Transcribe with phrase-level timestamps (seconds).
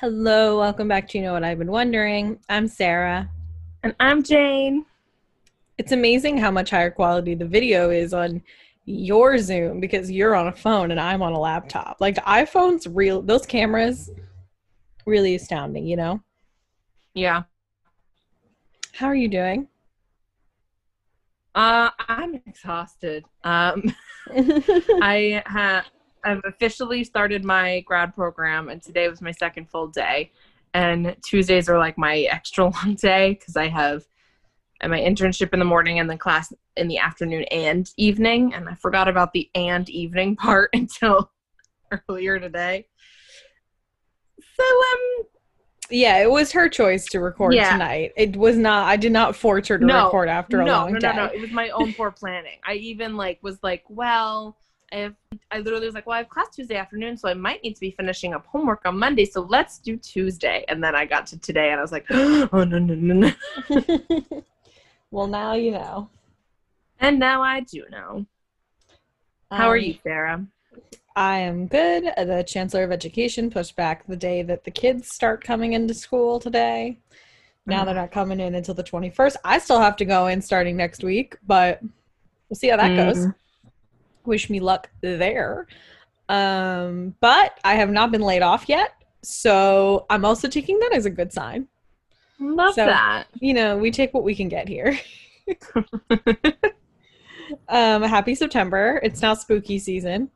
[0.00, 2.38] Hello, welcome back to You Know What I've Been Wondering.
[2.48, 3.28] I'm Sarah.
[3.82, 4.86] And I'm Jane.
[5.76, 8.40] It's amazing how much higher quality the video is on
[8.86, 11.98] your Zoom because you're on a phone and I'm on a laptop.
[12.00, 14.08] Like iPhone's real, those cameras,
[15.04, 16.22] really astounding, you know?
[17.12, 17.42] Yeah.
[18.94, 19.68] How are you doing?
[21.54, 23.26] Uh, I'm exhausted.
[23.44, 23.94] Um,
[24.30, 25.84] I have
[26.24, 30.30] I've officially started my grad program, and today was my second full day.
[30.74, 34.04] And Tuesdays are like my extra long day because I have
[34.82, 38.54] my internship in the morning and then class in the afternoon and evening.
[38.54, 41.30] And I forgot about the and evening part until
[42.08, 42.86] earlier today.
[44.56, 45.26] So um,
[45.90, 47.72] yeah, it was her choice to record Yeah.
[47.72, 48.12] tonight.
[48.16, 48.86] It was not.
[48.86, 51.08] I did not force her to No, record after a no, long no, day.
[51.08, 51.32] no, no.
[51.32, 52.58] It was my own poor planning.
[52.64, 54.56] I even like was like, well,
[54.92, 55.12] if
[55.50, 57.80] I literally was like, well, I have class Tuesday afternoon, so I might need to
[57.80, 59.24] be finishing up homework on Monday.
[59.24, 60.64] So let's do Tuesday.
[60.68, 63.32] And then I got to today, and I was like, oh no, no, no,
[63.70, 64.44] no.
[65.10, 66.08] well, now you know.
[66.98, 68.26] And now I do know.
[69.50, 70.46] How are Um, you, Sarah?
[71.16, 72.04] I am good.
[72.16, 76.38] The Chancellor of Education pushed back the day that the kids start coming into school
[76.38, 76.98] today.
[77.66, 79.36] Now they're not coming in until the 21st.
[79.44, 83.26] I still have to go in starting next week, but we'll see how that goes.
[84.24, 85.66] Wish me luck there.
[86.28, 88.92] Um, but I have not been laid off yet.
[89.22, 91.68] So I'm also taking that as a good sign.
[92.38, 93.24] Love So- that.
[93.40, 94.98] You know, we take what we can get here.
[97.68, 99.00] um, happy September.
[99.02, 100.30] It's now spooky season.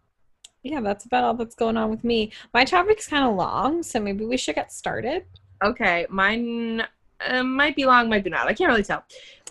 [0.63, 2.33] Yeah, that's about all that's going on with me.
[2.55, 5.25] My topic's kind of long, so maybe we should get started.
[5.63, 6.83] Okay, mine
[7.21, 8.47] uh, might be long, might be not.
[8.47, 9.05] I can't really tell.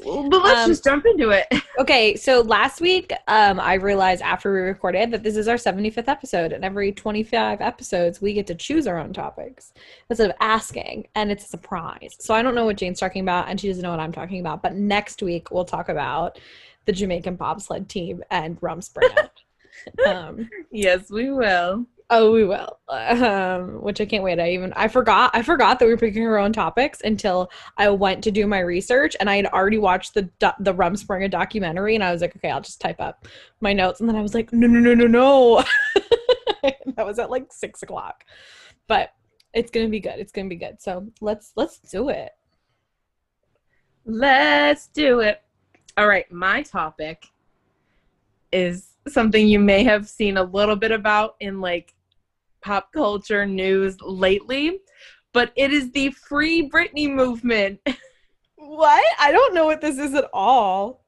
[0.03, 1.47] But let's Um, just jump into it.
[1.79, 6.07] Okay, so last week, um, I realized after we recorded that this is our 75th
[6.07, 9.73] episode, and every 25 episodes, we get to choose our own topics
[10.07, 12.15] instead of asking, and it's a surprise.
[12.19, 14.39] So I don't know what Jane's talking about, and she doesn't know what I'm talking
[14.39, 14.61] about.
[14.61, 16.37] But next week, we'll talk about
[16.85, 19.29] the Jamaican bobsled team and Rumspringa.
[20.07, 21.87] um, yes, we will.
[22.13, 22.79] Oh, we will.
[22.89, 24.39] Um, which I can't wait.
[24.39, 27.89] I even I forgot I forgot that we were picking our own topics until I
[27.89, 32.03] went to do my research, and I had already watched the the Rumspringa documentary, and
[32.03, 33.27] I was like, okay, I'll just type up
[33.61, 35.63] my notes, and then I was like, no, no, no, no, no.
[36.95, 38.23] that was at like six o'clock,
[38.87, 39.13] but
[39.53, 40.19] it's gonna be good.
[40.19, 40.81] It's gonna be good.
[40.81, 42.31] So let's let's do it.
[44.05, 45.41] Let's do it.
[45.97, 47.25] All right, my topic
[48.51, 51.93] is something you may have seen a little bit about in like
[52.63, 54.79] pop culture news lately,
[55.33, 57.79] but it is the Free Britney movement.
[58.65, 59.03] What?
[59.19, 61.03] I don't know what this is at all.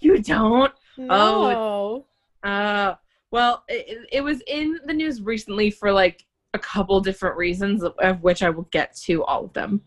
[0.00, 0.72] You don't?
[0.98, 2.04] No.
[2.42, 2.94] Uh,
[3.30, 7.94] well, it, it was in the news recently for like a couple different reasons, of,
[7.98, 9.80] of which I will get to all of them.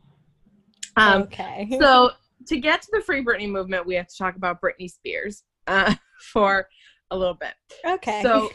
[0.98, 1.68] Um, okay.
[1.80, 2.12] so
[2.48, 5.94] to get to the Free Britney movement, we have to talk about Britney Spears uh,
[6.34, 6.68] for
[7.12, 7.54] a little bit.
[7.86, 8.24] okay.
[8.24, 8.50] So,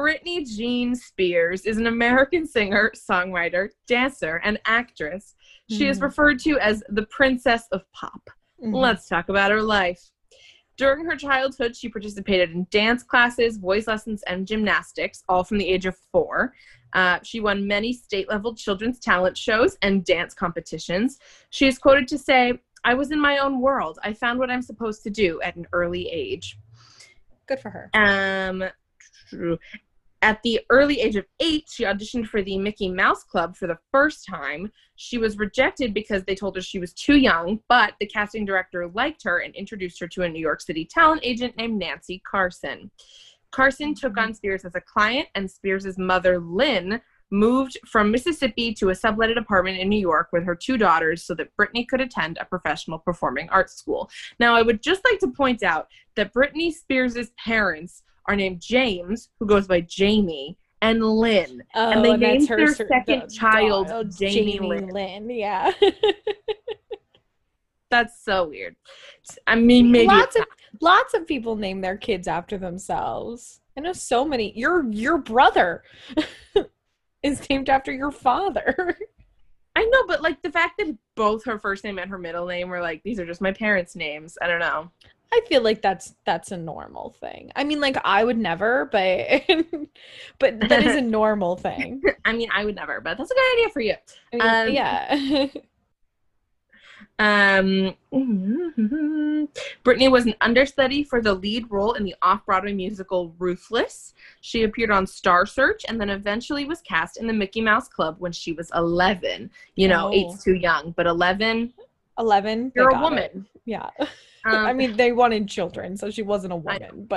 [0.00, 5.34] Britney Jean Spears is an American singer, songwriter, dancer, and actress.
[5.70, 6.02] She is Mhm.
[6.02, 8.28] referred to as the Princess of Pop.
[8.62, 8.74] Mhm.
[8.74, 10.10] Let's talk about her life.
[10.76, 15.66] During her childhood, she participated in dance classes, voice lessons, and gymnastics, all from the
[15.66, 16.54] age of four.
[16.92, 21.18] Uh, she won many state level children's talent shows and dance competitions.
[21.48, 23.98] She is quoted to say, I was in my own world.
[24.02, 26.58] I found what I'm supposed to do at an early age.
[27.48, 27.88] good for her.
[27.94, 28.64] Um,
[30.26, 33.78] at the early age of eight, she auditioned for the Mickey Mouse Club for the
[33.92, 34.72] first time.
[34.96, 38.88] She was rejected because they told her she was too young, but the casting director
[38.88, 42.90] liked her and introduced her to a New York City talent agent named Nancy Carson.
[43.52, 44.30] Carson took mm-hmm.
[44.30, 47.00] on Spears as a client, and Spears' mother, Lynn,
[47.30, 51.34] moved from Mississippi to a subletted apartment in New York with her two daughters so
[51.34, 54.10] that Britney could attend a professional performing arts school.
[54.40, 55.86] Now, I would just like to point out
[56.16, 61.62] that Britney Spears' parents are named James, who goes by Jamie, and Lynn.
[61.74, 64.88] Oh, And they that's named her their second child oh, da- Jamie Lynn.
[64.88, 65.30] Lynn.
[65.30, 65.72] Yeah.
[67.90, 68.76] That's so weird.
[69.46, 70.44] I mean, maybe lots of
[70.80, 73.60] lots of people name their kids after themselves.
[73.76, 74.52] I know so many.
[74.58, 75.84] Your your brother
[77.22, 78.96] is named after your father.
[79.76, 82.68] I know, but like the fact that both her first name and her middle name
[82.70, 84.36] were like these are just my parents' names.
[84.42, 84.90] I don't know.
[85.32, 87.50] I feel like that's that's a normal thing.
[87.56, 89.42] I mean, like I would never, but
[90.38, 92.02] but that is a normal thing.
[92.24, 93.94] I mean, I would never, but that's a good idea for you.
[94.32, 95.46] I mean, Um, yeah.
[97.18, 97.94] Um,
[99.84, 104.12] Britney was an understudy for the lead role in the off-Broadway musical Ruthless.
[104.42, 108.16] She appeared on Star Search and then eventually was cast in the Mickey Mouse Club
[108.18, 109.50] when she was 11.
[109.76, 110.12] You know, Oh.
[110.12, 111.72] eight's too young, but 11,
[112.18, 112.72] 11.
[112.76, 113.22] you're a woman.
[113.22, 113.60] it.
[113.64, 113.88] Yeah.
[114.46, 117.08] Um, I mean, they wanted children, so she wasn't a woman,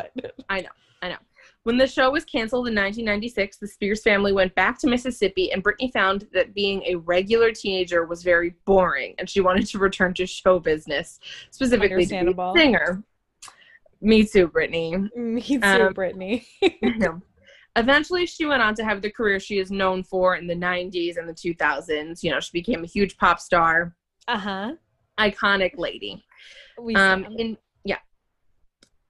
[0.50, 0.70] I know.
[1.02, 1.16] I know.
[1.64, 5.64] When the show was canceled in 1996, the Spears family went back to Mississippi, and
[5.64, 10.14] Britney found that being a regular teenager was very boring, and she wanted to return
[10.16, 11.20] to show business,
[11.52, 13.04] specifically to be a singer.
[14.02, 15.14] Me too, Britney.
[15.16, 16.46] me too, Um, Britney.
[16.82, 17.22] No.
[17.76, 21.18] Eventually, she went on to have the career she is known for in the 90s
[21.18, 22.24] and the 2000s.
[22.24, 23.96] You know, she became a huge pop star,
[24.28, 24.72] Uh huh.
[25.20, 26.24] iconic lady.
[26.82, 27.98] We Um, in yeah,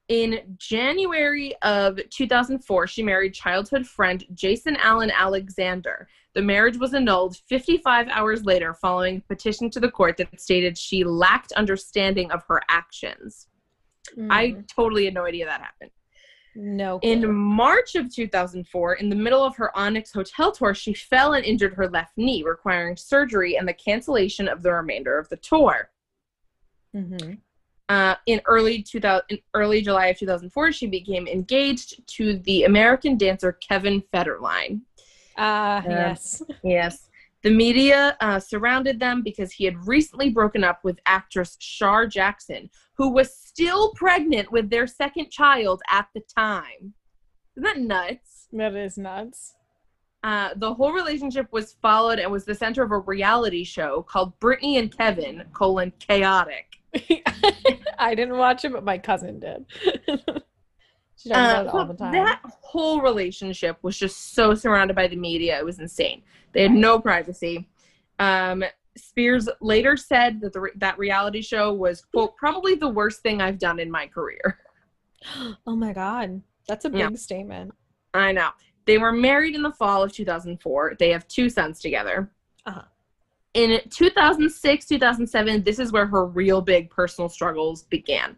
[0.08, 6.08] in January of 2004, she married childhood friend Jason Allen Alexander.
[6.34, 10.78] The marriage was annulled 55 hours later, following a petition to the court that stated
[10.78, 13.48] she lacked understanding of her actions.
[14.30, 15.92] I Mm, totally had no idea that happened.
[16.56, 17.00] no.
[17.04, 17.32] In.
[17.32, 21.76] March of 2004, in the middle of her Onyx Hotel tour, she fell and injured
[21.76, 25.92] her left knee, requiring surgery and the cancellation of the remainder of the tour.
[26.96, 27.40] Mhm.
[27.90, 33.18] Uh, in early 2000, in early July of 2004, she became engaged to the American
[33.18, 34.82] dancer Kevin Federline.
[35.38, 36.44] Ah, Um, yes.
[36.64, 37.10] Yes.
[37.42, 42.70] The media uh, surrounded them because he had recently broken up with actress Shar Jackson,
[42.96, 46.94] who was still pregnant with their second child at the time.
[47.56, 48.48] Isn't that nuts?
[48.52, 49.56] That is nuts.
[50.22, 54.38] Uh, the whole relationship was followed and was the center of a reality show called
[54.42, 56.79] Britney and Kevin: colon chaotic.
[58.00, 59.66] I didn't watch it, but my cousin did.
[59.84, 62.12] she talks Uh, about it all the time.
[62.12, 66.24] That whole relationship was just so surrounded by the media; it was insane.
[66.54, 67.68] They had no privacy.
[68.20, 68.64] Um,
[68.98, 73.42] Spears later said that the re- that reality show was quote probably the worst thing
[73.42, 74.60] I've done in my career.
[75.68, 77.10] oh my god, that's a big Yeah.
[77.16, 77.74] statement.
[78.14, 78.50] I know.
[78.86, 80.96] They were married in the fall of 2004.
[80.98, 82.32] They have two sons together.
[82.66, 82.82] Uh-huh.
[83.56, 88.36] In 2006, 2007, this is where her real big personal struggles began.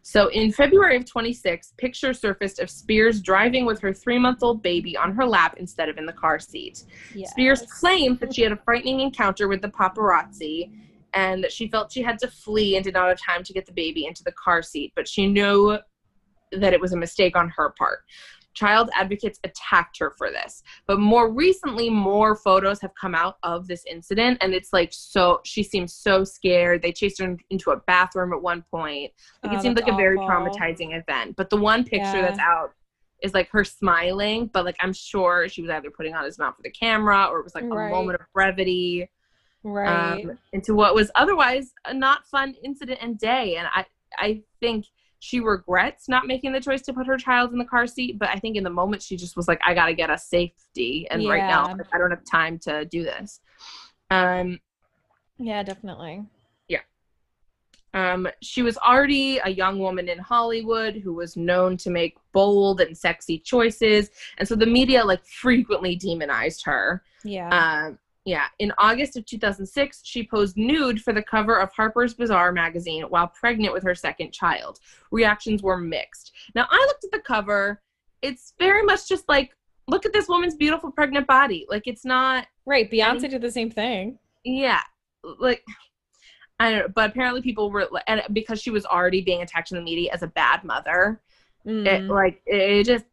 [0.00, 4.62] So, in February of 26, pictures surfaced of Spears driving with her three month old
[4.62, 6.84] baby on her lap instead of in the car seat.
[7.24, 7.78] Spears Yes.
[7.78, 10.70] claimed that she had a frightening encounter with the paparazzi
[11.12, 13.66] and that she felt she had to flee and did not have time to get
[13.66, 15.78] the baby into the car seat, but she knew
[16.52, 18.00] that it was a mistake on her part.
[18.54, 20.62] Child advocates attacked her for this.
[20.86, 25.40] But more recently, more photos have come out of this incident, and it's like so,
[25.44, 26.82] she seems so scared.
[26.82, 29.12] They chased her in- into a bathroom at one point.
[29.42, 31.36] Like Oh, it seemed like a very traumatizing event.
[31.36, 32.22] But the one picture Yeah.
[32.22, 32.72] that's out
[33.22, 36.56] is like her smiling, but like I'm sure she was either putting on his mouth
[36.56, 37.88] for the camera or it was like Right.
[37.88, 39.08] a moment of brevity
[39.62, 40.22] Right.
[40.24, 43.56] um, into what was otherwise a not fun incident and day.
[43.56, 43.86] And I,
[44.18, 44.84] I think
[45.24, 48.28] she regrets not making the choice to put her child in the car seat, but
[48.28, 51.08] I think in the moment she just was like, I got to get us safety.
[51.10, 53.40] And right now, like, I don't have time to do this.
[54.10, 54.60] Um,
[55.38, 56.24] yeah, definitely.
[56.68, 56.80] Yeah.
[57.94, 62.82] Um, she was already a young woman in Hollywood who was known to make bold
[62.82, 67.02] and sexy choices, and so the media like frequently demonized her.
[67.24, 67.48] Yeah.
[67.48, 72.52] Um, yeah, in August of 2006, she posed nude for the cover of Harper's Bazaar
[72.52, 74.78] magazine while pregnant with her second child.
[75.10, 76.32] Reactions were mixed.
[76.54, 77.82] Now, I looked at the cover.
[78.22, 79.50] It's very much just like,
[79.88, 81.66] look at this woman's beautiful pregnant body.
[81.68, 82.90] Like, it's not right.
[82.90, 84.18] Beyonce did the same thing.
[84.44, 84.80] yeah
[85.38, 85.64] like
[86.60, 89.76] i don't know but apparently people were and because she was already being attacked in
[89.78, 91.20] the media as a bad mother
[91.64, 93.06] it Mm, like it just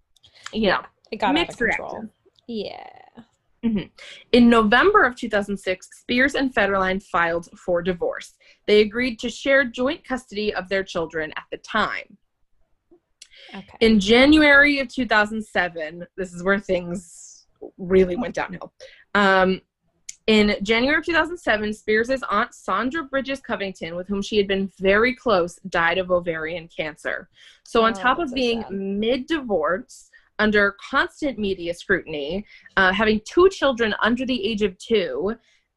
[0.51, 1.89] you know it got out of mixed control.
[1.91, 2.09] reaction.
[2.47, 3.23] Yeah.
[3.63, 8.33] In november of 2006 spears and federline filed for divorce.
[8.67, 12.17] They agreed to share joint custody of their children at the time.
[13.55, 13.77] Okay.
[13.81, 17.45] in january of 2007 this is where things
[17.77, 18.71] really went downhill.
[19.15, 19.61] Um,
[20.27, 25.15] in January of 2007, Spears' aunt Sandra Bridges Covington, with whom she had been very
[25.15, 27.27] close, died of ovarian cancer.
[27.65, 30.10] So, on Oh, top of being mid divorce,
[30.41, 32.43] under constant media scrutiny,
[32.75, 35.35] uh, having two children under the age of two,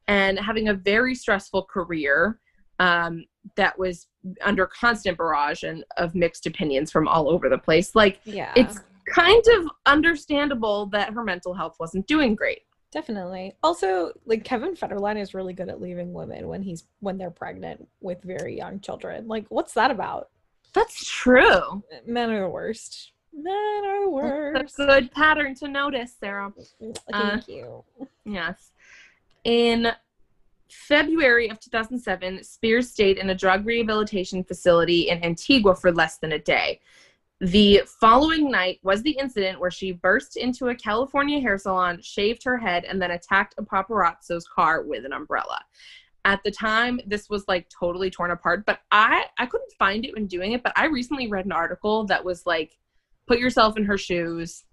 [0.09, 2.41] and having a very stressful career
[2.81, 3.25] um,
[3.57, 4.09] that was
[4.43, 8.53] under constant barrage and of mixed opinions from all over the place, like Yeah.
[8.57, 8.81] it's
[9.15, 12.63] kind of understandable that her mental health wasn't doing great.
[12.91, 13.53] Definitely.
[13.63, 17.87] Also, like Kevin Federline is really good at leaving women when he's when they're pregnant
[18.01, 19.27] with very young children.
[19.29, 20.29] Like, what's that about?
[20.73, 21.83] That's true.
[22.07, 23.13] Men are the worst.
[23.37, 26.53] Men are That's a good pattern to notice, Sarah.
[26.81, 27.85] Thank uh, you.
[28.25, 28.73] Yes.
[29.45, 29.93] In
[30.69, 36.33] February of 2007, Spears stayed in a drug rehabilitation facility in Antigua for less than
[36.33, 36.81] a day.
[37.41, 42.45] The following night was the incident where she burst into a California hair salon, shaved
[42.45, 45.61] her head, and then attacked a paparazzo's car with an umbrella.
[46.25, 50.15] At the time, this was like totally torn apart, but I I couldn't find it
[50.15, 50.63] when doing it.
[50.63, 52.79] But I recently read an article that was like,
[53.27, 54.65] put yourself in her shoes.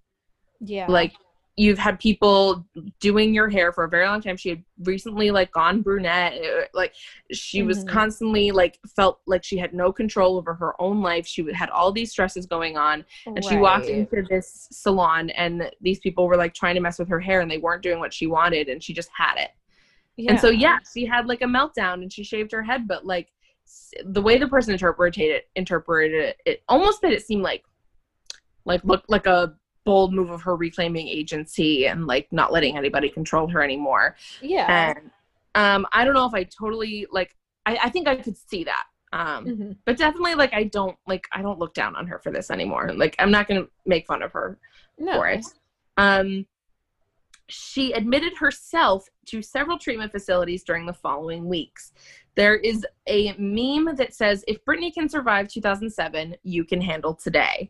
[0.59, 0.85] Yeah.
[0.89, 1.13] Like
[1.57, 2.65] you've had people
[3.01, 4.37] doing your hair for a very long time.
[4.37, 6.33] She had recently like gone brunette.
[6.41, 6.93] uh, Like
[7.31, 7.89] she was Mhm.
[7.89, 11.27] constantly like felt like she had no control over her own life.
[11.27, 15.99] She had all these stresses going on, and she walked into this salon, and these
[15.99, 18.27] people were like trying to mess with her hair, and they weren't doing what she
[18.27, 19.51] wanted, and she just had it.
[20.29, 23.27] And so yeah, she had like a meltdown, and she shaved her head, but like
[24.05, 27.63] the way the person interpreted it, interpreted it, it almost made it seem like
[28.65, 29.53] like look like a
[29.83, 34.15] bold move of her reclaiming agency and like not letting anybody control her anymore.
[34.41, 34.93] Yeah.
[34.95, 35.11] And
[35.55, 37.35] um, I don't know if I totally like.
[37.65, 38.83] I, I think I could see that.
[39.13, 39.77] Um, Mhm.
[39.85, 42.93] but definitely like I don't like I don't look down on her for this anymore.
[42.93, 44.57] Like I'm not gonna make fun of her
[44.97, 45.13] No.
[45.17, 45.45] for it.
[45.97, 46.45] Um,
[47.49, 51.91] she admitted herself to several treatment facilities during the following weeks.
[52.35, 57.69] There is a meme that says, "If Britney can survive 2007, you can handle today,"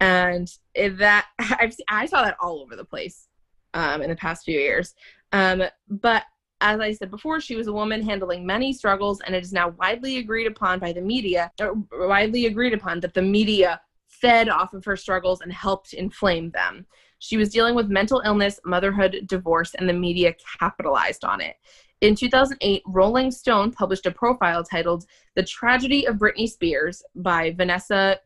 [0.00, 3.28] and that I've I saw that all over the place
[3.74, 4.94] um, in the past few years.
[5.32, 6.24] Um, but
[6.60, 9.70] as I said before, she was a woman handling many struggles, and it is now
[9.78, 11.50] widely agreed upon by the media,
[11.92, 16.84] widely agreed upon that the media fed off of her struggles and helped inflame them.
[17.18, 21.56] She was dealing with mental illness, motherhood, divorce, and the media capitalized on it.
[22.00, 25.04] In 2008, Rolling Stone published a profile titled
[25.36, 28.18] The Tragedy of Britney Spears by Vanessa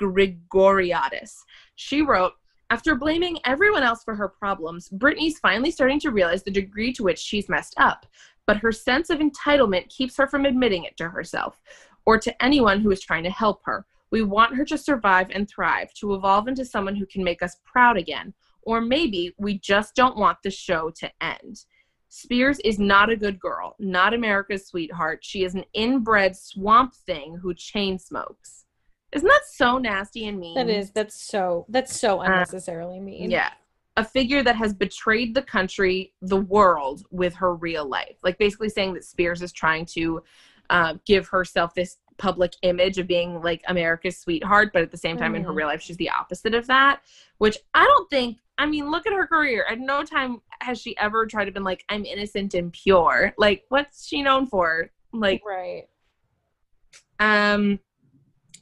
[0.00, 1.36] Grigoriadis.
[1.76, 2.32] She wrote,
[2.70, 7.02] after blaming everyone else for her problems, Britney's finally starting to realize the degree to
[7.02, 8.06] which she's messed up,
[8.46, 11.60] but her sense of entitlement keeps her from admitting it to herself
[12.06, 13.86] or to anyone who is trying to help her.
[14.12, 17.56] We want her to survive and thrive, to evolve into someone who can make us
[17.64, 18.34] proud again.
[18.62, 21.64] Or maybe we just don't want the show to end.
[22.08, 25.20] Spears is not a good girl, not America's sweetheart.
[25.22, 28.66] She is an inbred swamp thing who chain smokes.
[29.12, 30.54] Isn't that so nasty and mean?
[30.54, 33.30] That is that's so that's so unnecessarily mean.
[33.30, 33.50] Yeah.
[33.96, 38.16] A figure that has betrayed the country, the world with her real life.
[38.22, 40.22] Like basically saying that Spears is trying to
[40.70, 45.16] uh, give herself this public image of being like America's sweetheart, but at the same
[45.16, 45.56] time in her Mhm.
[45.56, 47.00] real life, she's the opposite of that.
[47.38, 49.66] Which I don't think, I mean, look at her career.
[49.68, 53.34] At no time has she ever tried to been like, I'm innocent and pure.
[53.38, 54.90] Like, what's she known for?
[55.12, 55.88] Like, Right.
[57.18, 57.80] um,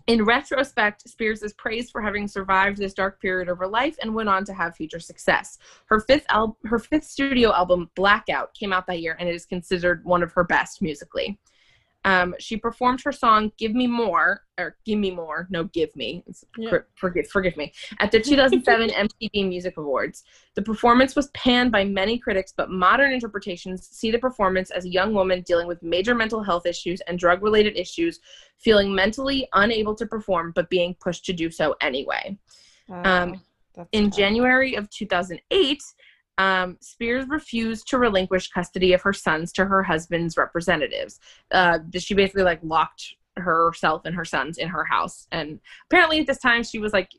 [0.09, 4.15] in retrospect, Spears is praised for having survived this dark period of her life and
[4.15, 5.59] went on to have future success.
[5.85, 9.45] Her fifth al- her fifth studio album, Blackout, came out that year, and it is
[9.45, 11.39] considered one of her best musically.
[12.09, 16.25] Um, she performed her song "Give Me More" or "Give Me More," no, "Give Me."
[16.57, 16.71] Yeah.
[16.71, 17.73] for- forgive, forgive me.
[18.01, 18.89] At the 2007
[19.23, 20.25] MTV Music Awards,
[20.55, 24.89] the performance was panned by many critics, but modern interpretations see the performance as a
[24.89, 28.21] young woman dealing with major mental health issues and drug-related issues,
[28.57, 32.39] feeling mentally unable to perform but being pushed to do so anyway.
[32.89, 33.43] Um,
[33.77, 34.11] Wow, In.
[34.11, 35.83] January of 2008,
[36.39, 41.21] um, Spears refused to relinquish custody of her sons to her husband's representatives.
[41.51, 46.27] Uh, she basically like locked herself and her sons in her house, and apparently at
[46.27, 47.11] this time she was like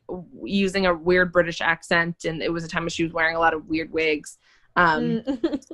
[0.42, 3.38] using a weird British accent, and it was a time when she was wearing a
[3.38, 4.38] lot of weird wigs,
[4.76, 5.64] um, Mm.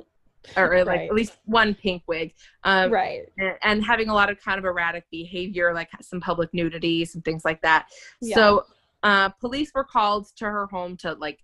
[0.55, 1.09] or like Right.
[1.09, 2.33] at least one pink wig.
[2.63, 3.23] Um, right.
[3.37, 7.21] and, and having a lot of kind of erratic behavior, like some public nudity, some
[7.21, 7.87] things like that.
[8.21, 8.35] Yeah.
[8.35, 8.65] So,
[9.03, 11.39] uh, police were called to her home to like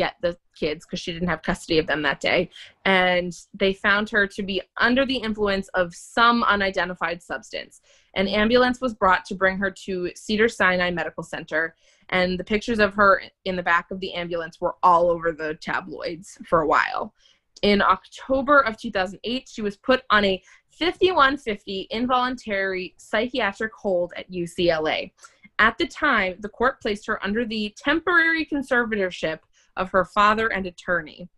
[0.00, 2.48] get the kids because she didn't have custody of them that day,
[2.86, 7.82] and they found her to be under the influence of some unidentified substance.
[8.14, 11.74] An ambulance was brought to bring her to Cedar Sinai Medical Center,
[12.08, 15.58] and the pictures of her in the back of the ambulance were all over the
[15.60, 17.12] tabloids for a while.
[17.60, 25.12] In October of 2008, she was put on a 5150 involuntary psychiatric hold at UCLA.
[25.58, 29.40] At the time, the court placed her under the temporary conservatorship
[29.80, 31.28] of her father and attorney.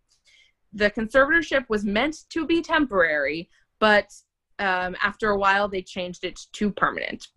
[0.73, 4.13] The conservatorship was meant to be temporary, but
[4.59, 7.29] um, after a while, they changed it to permanent.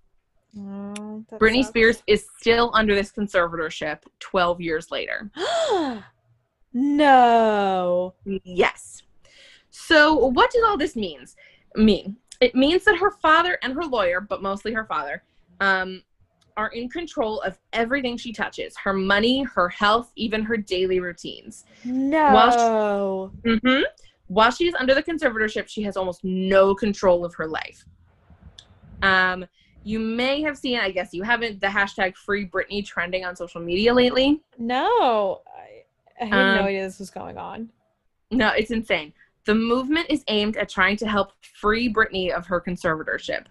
[0.54, 1.70] That Britney sucks.
[1.70, 5.30] Spears is still under this conservatorship 12 years later.
[6.74, 8.14] no.
[8.44, 9.04] Yes.
[9.70, 11.36] So, what does all this means
[11.76, 12.18] mean?
[12.40, 15.24] It means that her father and her lawyer, but mostly her father,
[15.60, 16.02] um,
[16.58, 21.66] are in control of everything she touches her money, her health, even her daily routines.
[21.84, 23.32] No.
[23.44, 23.82] hmm
[24.28, 27.86] While she's under the conservatorship, she has almost no control of her life.
[29.02, 29.46] Um,
[29.84, 33.62] you may have seen, I guess you haven't, the hashtag Free Britney trending on social
[33.62, 34.42] media lately.
[34.58, 35.84] No, I,
[36.24, 37.70] I had Um, no idea this was going on.
[38.32, 39.14] No, it's insane.
[39.44, 43.46] The movement is aimed at trying to help free Britney of her conservatorship.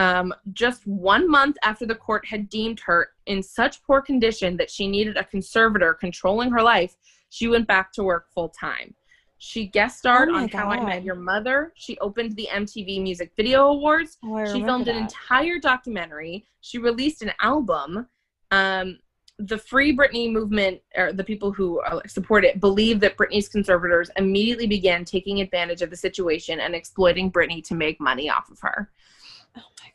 [0.00, 4.70] Um, just one month after the court had deemed her in such poor condition that
[4.70, 6.96] she needed a conservator controlling her life,
[7.28, 8.94] she went back to work full time.
[9.36, 11.74] She guest starred Oh on How I Met Your Mother.
[11.76, 14.16] She opened the MTV Music Video Awards.
[14.24, 16.46] Oh, she filmed an entire documentary.
[16.62, 18.06] She released an album.
[18.50, 19.00] Um,
[19.38, 24.10] the Free Britney movement, or the people who uh, support it, believe that Britney's conservators
[24.16, 28.60] immediately began taking advantage of the situation and exploiting Britney to make money off of
[28.60, 28.90] her.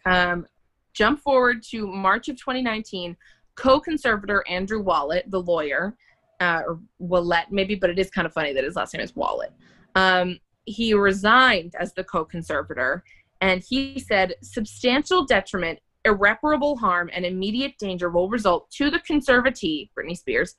[0.06, 0.46] Um,
[0.94, 3.16] jump forward to March of 2019.
[3.56, 5.96] Co-conservator Andrew Wallet, the lawyer,
[6.42, 9.16] uh, or Wallet maybe, but it is kind of funny that his last name is
[9.16, 9.54] Wallet.
[9.96, 13.04] Um, he resigned as the co-conservator,
[13.42, 19.90] and he said substantial detriment, irreparable harm, and immediate danger will result to the conservatee,
[19.98, 20.56] Britney Spears,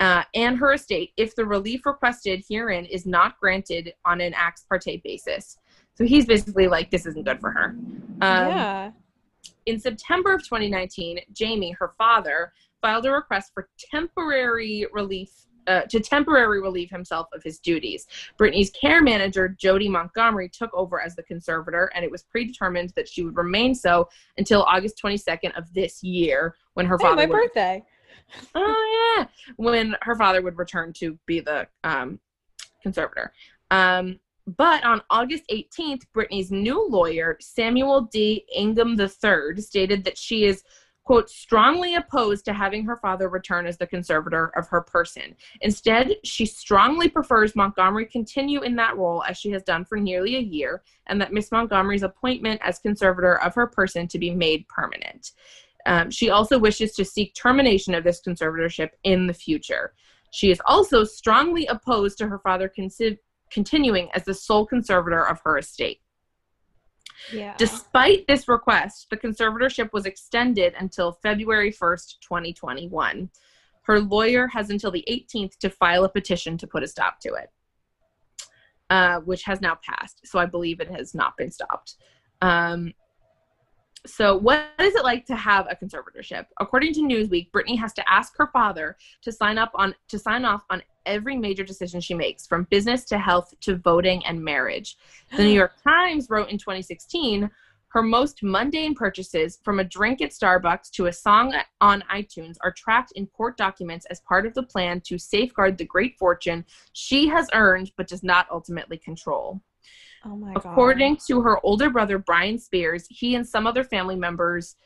[0.00, 4.64] uh, and her estate if the relief requested herein is not granted on an ex
[4.68, 5.58] parte basis.
[5.94, 7.64] So he's basically like, this isn't good for her.
[8.20, 8.90] Um, yeah.
[9.66, 15.30] in September of 2019, Jamie, her father, filed a request for temporary relief
[15.68, 18.06] uh, to temporarily relieve himself of his duties.
[18.38, 23.08] Britney's care manager, Jody Montgomery, took over as the conservator, and it was predetermined that
[23.08, 24.08] she would remain so
[24.38, 27.84] until August 22nd of this year, when her Hey, father my would birthday.
[28.54, 32.18] oh yeah when her father would return to be the um,
[32.82, 33.32] conservator
[33.70, 38.44] um, but on august 18th britney's new lawyer samuel d.
[38.54, 40.64] Ingham iii stated that she is
[41.04, 45.34] quote strongly opposed to having her father return as the conservator of her person.
[45.60, 50.36] Instead she strongly prefers montgomery continue in that role as she has done for nearly
[50.36, 54.66] a year and that miss montgomery's appointment as conservator of her person to be made
[54.68, 55.32] permanent.
[55.86, 59.94] Um, she also wishes to seek termination of this conservatorship in the future.
[60.30, 63.18] She is also strongly opposed to her father consi-
[63.52, 66.00] continuing as the sole conservator of her estate.
[67.32, 67.54] Yeah.
[67.56, 73.30] Despite this request, the conservatorship was extended until February 1st, 2021.
[73.82, 77.34] Her lawyer has until the 18th to file a petition to put a stop to
[77.34, 77.50] it,
[78.90, 80.20] uh, which has now passed.
[80.24, 81.96] So I believe it has not been stopped.
[82.40, 82.92] Um,
[84.06, 86.46] so, what is it like to have a conservatorship?
[86.58, 90.44] According to Newsweek, Britney has to ask her father to sign up on to sign
[90.44, 94.96] off on every major decision she makes, from business to health to voting and marriage.
[95.36, 97.48] The New York Times wrote in 2016
[97.92, 102.72] her most mundane purchases, from a drink at Starbucks to a song on iTunes, are
[102.72, 107.28] tracked in court documents as part of the plan to safeguard the great fortune she
[107.28, 109.60] has earned but does not ultimately control.
[110.24, 111.22] Oh my According god.
[111.28, 114.76] to her older brother, Brian Spears, he and some other family members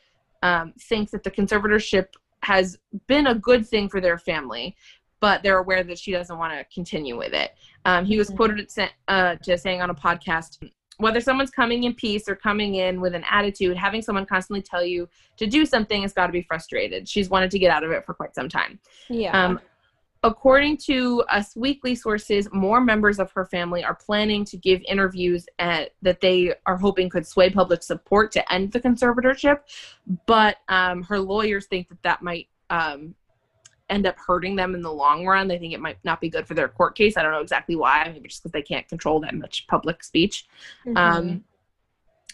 [0.43, 2.07] um, think that the conservatorship
[2.43, 4.75] has been a good thing for their family,
[5.19, 7.51] but they're aware that she doesn't want to continue with it.
[7.85, 8.35] Um, he was Mhm.
[8.35, 10.69] quoted at, uh, to saying on a podcast,
[10.99, 14.83] whether someone's coming in peace or coming in with an attitude, having someone constantly tell
[14.83, 17.07] you to do something has got to be frustrated.
[17.07, 18.79] She's wanted to get out of it for quite some time.
[19.09, 19.31] Yeah.
[19.39, 19.59] Um,
[20.23, 25.45] according to Us Weekly sources, more members of her family are planning to give interviews
[25.59, 29.59] at, that they are hoping could sway public support to end the conservatorship.
[30.25, 33.15] But um, her lawyers think that that might um,
[33.89, 35.47] end up hurting them in the long run.
[35.47, 37.17] They think it might not be good for their court case.
[37.17, 38.09] I don't know exactly why.
[38.11, 40.47] Maybe just because they can't control that much public speech.
[40.85, 40.97] Mhm.
[40.97, 41.43] Um,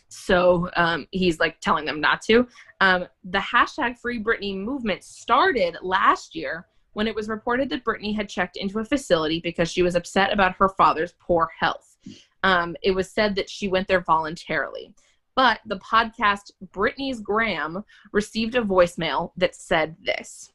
[0.10, 2.48] so um, he's like telling them not to.
[2.82, 8.16] Um, the hashtag Free Britney movement started last year when it was reported that Britney
[8.16, 11.98] had checked into a facility because she was upset about her father's poor health.
[12.44, 14.94] Um, it was said that she went there voluntarily.
[15.36, 20.52] But the podcast Britney's Gram received a voicemail that said this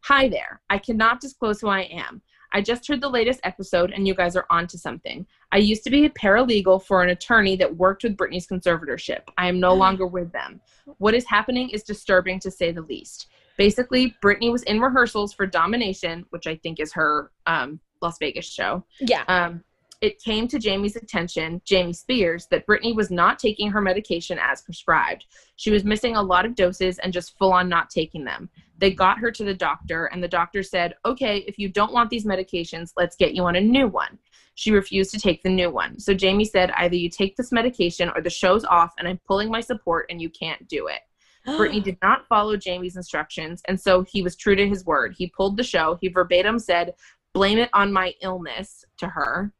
[0.00, 0.60] Hi there.
[0.68, 2.20] I cannot disclose who I am.
[2.52, 5.26] I just heard the latest episode and you guys are onto something.
[5.50, 9.22] I used to be a paralegal for an attorney that worked with Britney's conservatorship.
[9.38, 10.60] I am no longer with them.
[10.98, 13.28] What is happening is disturbing to say the least.
[13.56, 18.46] Basically, Britney was in rehearsals for Domination, which I think is her um, Las Vegas
[18.46, 18.84] show.
[19.00, 19.24] yeah.
[19.28, 19.62] Um,
[20.00, 24.60] it came to Jamie's attention, Jamie Spears, that Britney was not taking her medication as
[24.60, 25.24] prescribed.
[25.56, 28.50] She was missing a lot of doses and just full on not taking them.
[28.76, 32.10] They got her to the doctor, and the doctor said, Okay, if you don't want
[32.10, 34.18] these medications, let's get you on a new one.
[34.56, 35.98] She refused to take the new one.
[35.98, 39.50] So Jamie said, Either you take this medication or the show's off, and I'm pulling
[39.50, 41.00] my support, and you can't do it.
[41.46, 45.14] Britney did not follow Jamie's instructions, and so he was true to his word.
[45.16, 45.98] He pulled the show.
[46.00, 46.94] He verbatim said,
[47.32, 49.52] Blame it on my illness to her.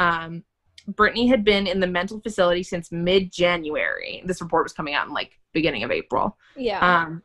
[0.00, 0.44] Um,
[0.92, 4.22] Britney had been in the mental facility since mid January.
[4.24, 6.36] This report was coming out in like beginning of April.
[6.56, 6.80] Yeah.
[6.80, 7.22] Um,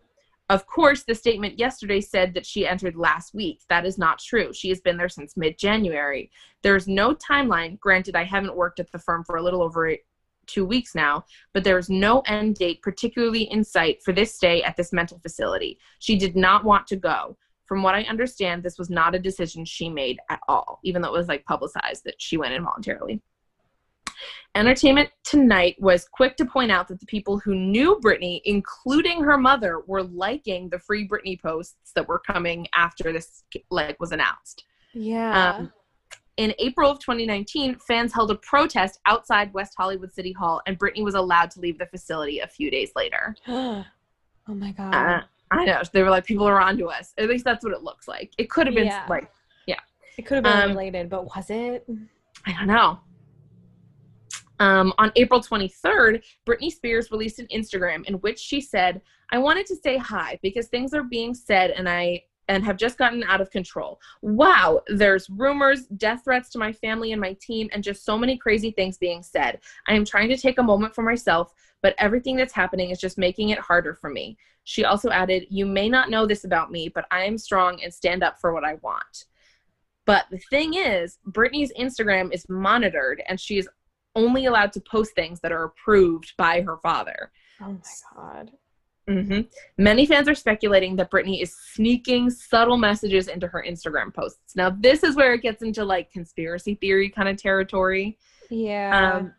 [0.50, 3.62] of course, the statement yesterday said that she entered last week.
[3.70, 4.52] That is not true.
[4.54, 6.30] She has been there since mid January.
[6.62, 7.80] There's no timeline.
[7.80, 9.96] Granted, I haven't worked at the firm for a little over
[10.48, 14.62] two weeks now, but there is no end date particularly in sight for this stay
[14.64, 15.80] at this mental facility.
[16.00, 17.38] She did not want to go.
[17.66, 21.14] From what I understand, this was not a decision she made at all, even though
[21.14, 23.22] it was like publicized that she went involuntarily.
[24.56, 29.38] Entertainment Tonight was quick to point out that the people who knew Britney, including her
[29.38, 34.66] mother, were liking the free Britney posts that were coming after this like was announced.
[34.94, 35.56] yeah.
[35.56, 35.74] Um,
[36.38, 41.04] in April of 2019, fans held a protest outside West Hollywood City Hall, and Britney
[41.04, 43.36] was allowed to leave the facility a few days later.
[43.48, 43.86] oh
[44.48, 44.94] my god.
[44.94, 47.14] Uh, I know they were like, people are onto us.
[47.18, 48.34] At least that's what it looks like.
[48.38, 49.06] It could have been Yeah.
[49.08, 49.30] like,
[49.68, 49.80] yeah.
[50.18, 51.88] it could have been um, related, but was it?
[52.48, 53.00] I don't know.
[54.60, 59.66] Um, on April 23rd, Britney Spears released an Instagram in which she said, "I wanted
[59.68, 63.42] to say hi because things are being said and I and have just gotten out
[63.42, 64.00] of control.
[64.22, 68.38] Wow, there's rumors, death threats to my family and my team and just so many
[68.38, 69.60] crazy things being said.
[69.88, 73.18] I am trying to take a moment for myself, but everything that's happening is just
[73.18, 76.90] making it harder for me." She also added, "You may not know this about me,
[76.90, 79.26] but I am strong and stand up for what I want."
[80.06, 83.70] But the thing is, Britney's Instagram is monitored and she is
[84.16, 87.32] only allowed to post things that are approved by her father.
[87.62, 87.80] Oh my
[88.16, 88.52] god.
[89.08, 89.42] Hmm
[89.78, 94.56] Many fans are speculating that Britney is sneaking subtle messages into her Instagram posts.
[94.56, 98.18] Now, this is where it gets into like conspiracy theory kind of territory.
[98.50, 99.18] Yeah.
[99.18, 99.34] Um,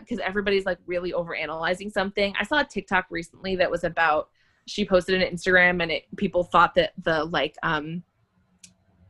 [0.00, 2.34] because everybody's like really overanalyzing something.
[2.38, 4.28] I saw a TikTok recently that was about
[4.66, 8.02] she posted an Instagram and it people thought that the like um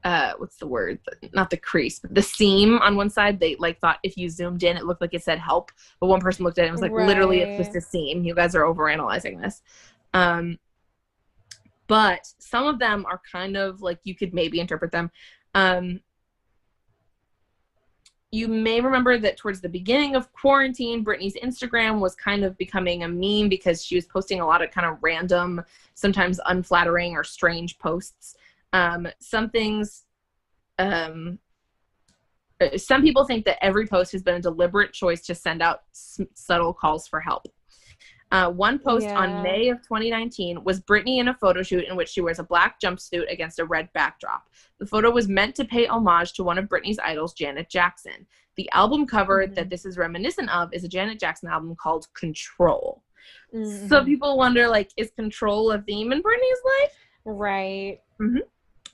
[0.05, 0.99] uh what's the word?
[1.33, 3.41] Not the crease but the seam on one side.
[3.41, 6.21] They like thought if you zoomed in it looked like it said help but one
[6.21, 7.83] person looked at it and was like literally it's just Right.
[7.83, 8.25] a seam.
[8.25, 9.63] You guys are overanalyzing this.
[10.13, 10.59] Um
[11.87, 15.11] but some of them are kind of like you could maybe interpret them.
[15.55, 16.01] Um
[18.35, 23.05] you may remember that towards the beginning of quarantine, Britney's Instagram was kind of becoming
[23.05, 25.63] a meme because she was posting a lot of kind of random,
[25.95, 28.37] sometimes unflattering or strange posts.
[28.75, 30.05] Um, some things,
[30.79, 31.39] um,
[32.61, 35.83] uh, some people think that every post has been a deliberate choice to send out
[35.93, 37.47] s- subtle calls for help.
[38.33, 39.17] Uh, one post Yeah.
[39.19, 42.43] on May of 2019 was Britney in a photo shoot in which she wears a
[42.45, 44.49] black jumpsuit against a red backdrop.
[44.79, 48.27] The photo was meant to pay homage to one of Britney's idols, Janet Jackson.
[48.57, 49.55] The album cover Mhm.
[49.55, 53.05] that this is reminiscent of is a Janet Jackson album called Control.
[53.55, 53.89] Mhm.
[53.89, 56.99] So people wonder, like, is Control a theme in Britney's life?
[57.27, 58.01] right.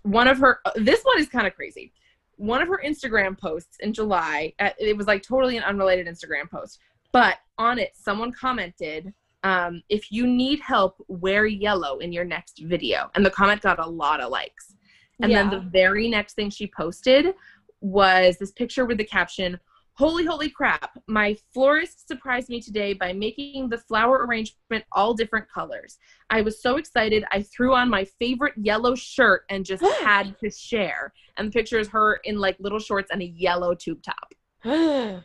[0.02, 1.92] One of her, this one is kind of crazy.
[2.36, 6.50] One of her Instagram posts in July, uh, it was like totally an unrelated Instagram
[6.50, 6.78] post,
[7.12, 12.62] but on it, someone commented, um, if you need help, wear yellow in your next
[12.64, 13.10] video.
[13.14, 14.74] And the comment got a lot of likes.
[15.22, 15.42] And yeah.
[15.42, 17.34] then the very next thing she posted
[17.80, 19.58] was this picture with the caption,
[20.00, 20.98] Holy, holy crap.
[21.08, 25.98] My florist surprised me today by making the flower arrangement all different colors.
[26.30, 27.22] I was so excited.
[27.32, 31.12] I threw on my favorite yellow shirt and just had to share.
[31.36, 34.34] And the picture is her in like little shorts and a yellow tube top.
[34.64, 35.22] oh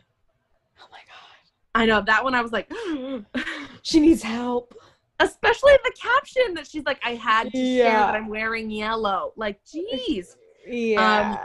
[0.90, 1.40] my god.
[1.74, 2.70] I know that one I was like,
[3.82, 4.74] She needs help.
[5.20, 9.32] especially the caption that she's like, I had to share that I'm wearing yellow.
[9.36, 10.36] Like, geez.
[10.68, 11.38] Yeah.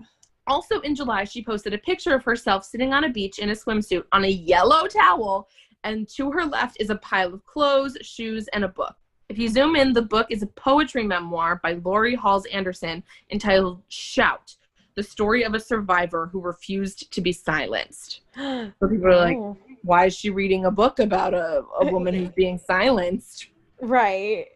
[0.00, 0.06] Um,
[0.46, 3.54] Also in July, she posted a picture of herself sitting on a beach in a
[3.54, 5.48] swimsuit on a yellow towel,
[5.84, 8.94] and to her left is a pile of clothes, shoes, and a book.
[9.28, 13.82] If you zoom in, the book is a poetry memoir by Laurie Halse Anderson entitled
[13.88, 14.54] Shout,
[14.96, 18.20] the story of a survivor who refused to be silenced.
[18.36, 22.14] So people are like, Oh, why is she reading a book about a, a woman
[22.14, 23.48] who's being silenced?
[23.80, 24.46] right.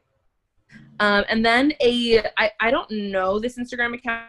[1.00, 4.26] Um, and then a I, I don't know this Instagram account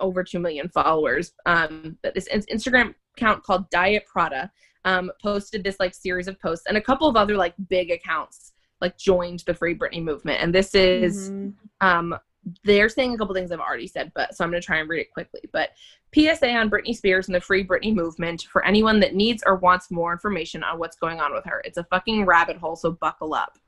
[0.00, 1.32] over two million followers.
[1.46, 4.50] Um, but this Instagram account called Diet Prada
[4.84, 8.52] um, posted this like series of posts, and a couple of other like big accounts
[8.80, 10.42] like joined the Free Britney movement.
[10.42, 11.54] And this is Mhm.
[11.80, 12.18] um,
[12.64, 14.88] they're saying a couple things I've already said, but so I'm going to try and
[14.88, 15.42] read it quickly.
[15.52, 15.72] But
[16.14, 19.90] PSA on Britney Spears and the Free Britney movement for anyone that needs or wants
[19.90, 21.60] more information on what's going on with her.
[21.66, 23.58] It's a fucking rabbit hole, so buckle up.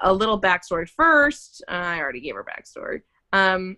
[0.00, 1.62] A little backstory first.
[1.68, 3.02] Uh, I already gave her backstory.
[3.34, 3.76] Um,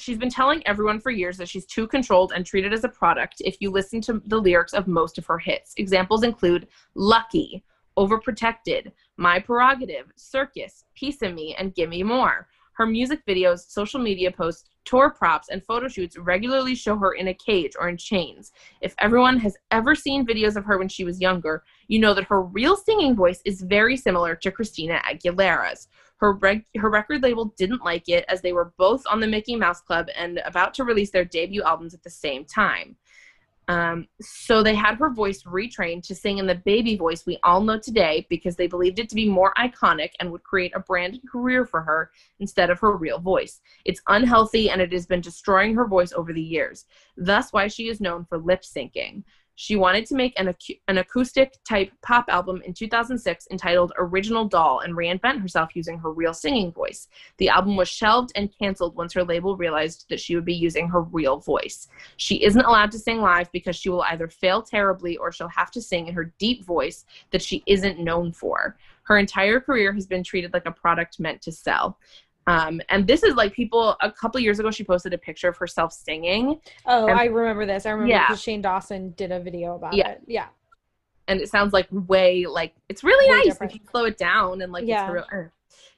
[0.00, 3.42] she's been telling everyone for years that she's too controlled and treated as a product
[3.44, 5.74] if you listen to the lyrics of most of her hits.
[5.76, 7.64] Examples include Lucky,
[7.98, 12.48] Overprotected, My Prerogative, Circus, Piece of Me, and Gimme More.
[12.72, 17.28] Her music videos, social media posts, tour props, and photo shoots regularly show her in
[17.28, 18.52] a cage or in chains.
[18.80, 22.24] If everyone has ever seen videos of her when she was younger, you know that
[22.24, 25.88] her real singing voice is very similar to Christina Aguilera's.
[26.18, 26.38] Her,
[26.76, 30.08] her record label didn't like it as they were both on the Mickey Mouse Club
[30.16, 32.96] and about to release their debut albums at the same time.
[33.68, 37.60] Um, so they had her voice retrained to sing in the baby voice we all
[37.60, 41.20] know today because they believed it to be more iconic and would create a branded
[41.30, 43.60] career for her instead of her real voice.
[43.84, 46.86] It's unhealthy and it has been destroying her voice over the years.
[47.18, 49.22] Thus, why she is known for lip syncing.
[49.60, 50.54] She wanted to make an,
[50.86, 56.12] an acoustic type pop album in 2006 entitled Original Doll and reinvent herself using her
[56.12, 57.08] real singing voice.
[57.38, 60.86] The album was shelved and canceled once her label realized that she would be using
[60.86, 61.88] her real voice.
[62.18, 65.72] She isn't allowed to sing live because she will either fail terribly or she'll have
[65.72, 68.76] to sing in her deep voice that she isn't known for.
[69.08, 71.98] Her entire career has been treated like a product meant to sell.
[72.48, 75.56] Um, and this is like people a couple years ago she posted a picture of
[75.56, 77.84] herself singing Oh, And- I remember this.
[77.86, 78.34] I remember Yeah.
[78.34, 80.08] Shane Dawson did a video about Yeah.
[80.10, 80.22] it.
[80.26, 80.46] Yeah.
[81.30, 83.72] and it sounds like way like it's really Way nice different.
[83.74, 85.04] if you slow it down and like Yeah.
[85.04, 85.52] it's real er.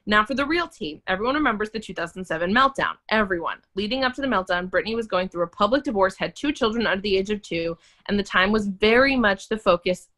[0.05, 4.27] now for the real tea everyone remembers the 2007 meltdown everyone leading up to the
[4.27, 7.41] meltdown Britney was going through a public divorce had two children under the age of
[7.41, 7.77] two
[8.09, 10.09] and the time was very much the focus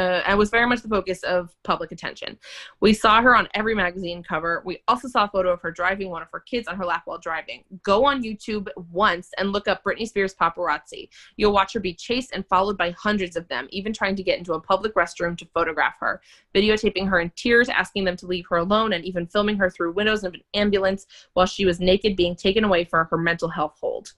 [0.00, 2.38] uh, and was very much the focus of public attention.
[2.80, 4.62] We saw her on every magazine cover.
[4.64, 7.02] We also saw a photo of her driving one of her kids on her lap
[7.04, 7.64] while driving.
[7.82, 11.10] Go on YouTube once and look up Britney Spears paparazzi.
[11.36, 14.38] You'll watch her be chased and followed by hundreds of them, even trying to get
[14.38, 16.22] into a public restroom to photograph her,
[16.54, 19.92] videotaping her in tears, asking them to leave her alone, and even filming her through
[19.92, 23.76] windows of an ambulance while she was naked being taken away for her mental health
[23.78, 24.14] hold.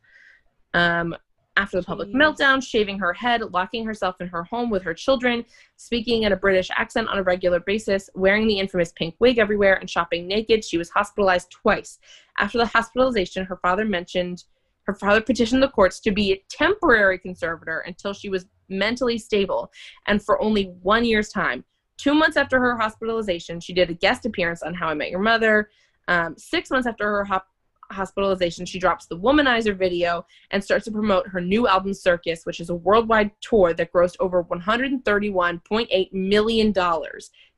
[0.74, 1.16] Um,
[1.56, 2.14] after the public Jeez.
[2.14, 5.44] meltdown, shaving her head, locking herself in her home with her children,
[5.76, 9.74] speaking in a British accent on a regular basis, wearing the infamous pink wig everywhere,
[9.74, 11.98] and shopping naked, she was hospitalized twice.
[12.38, 14.44] After the hospitalization, her father mentioned
[14.84, 19.70] her father petitioned the courts to be a temporary conservator until she was mentally stable,
[20.06, 21.64] and for only one year's time.
[21.98, 25.20] Two months after her hospitalization, she did a guest appearance on How I Met Your
[25.20, 25.70] Mother.
[26.08, 27.46] Um, six months after her hop-
[27.92, 32.61] hospitalization, she drops the Womanizer video and starts to promote her new album Circus, which
[32.61, 36.72] is a worldwide tour that grossed over $131.8 million.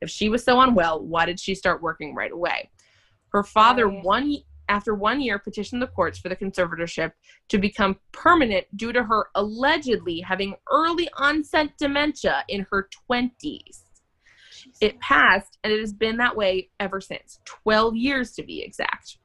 [0.01, 2.69] If she was so unwell, why did she start working right away?
[3.29, 4.03] Her father, Right.
[4.03, 7.11] one after one year, petitioned the courts for the conservatorship
[7.49, 13.83] to become permanent due to her allegedly having early onset dementia in her 20s.
[14.81, 19.17] It passed, and it has been that way ever since 12 years to be exact.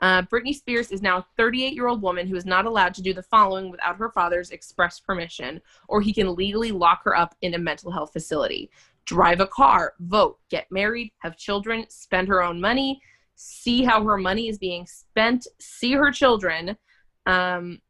[0.00, 3.02] Uh, Britney Spears is now a 38 year old woman who is not allowed to
[3.02, 7.34] do the following without her father's express permission, or he can legally lock her up
[7.42, 8.70] in a mental health facility.
[9.04, 13.00] Drive a car, vote, get married, have children, spend her own money,
[13.36, 16.76] see how her money is being spent, see her children,
[17.26, 17.80] um,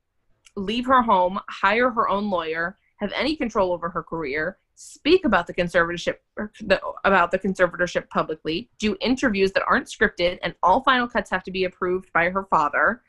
[0.56, 5.46] leave her home, hire her own lawyer, have any control over her career, speak about
[5.46, 10.82] the conservatorship or the, about the conservatorship publicly, do interviews that aren't scripted, and all
[10.82, 13.02] final cuts have to be approved by her father.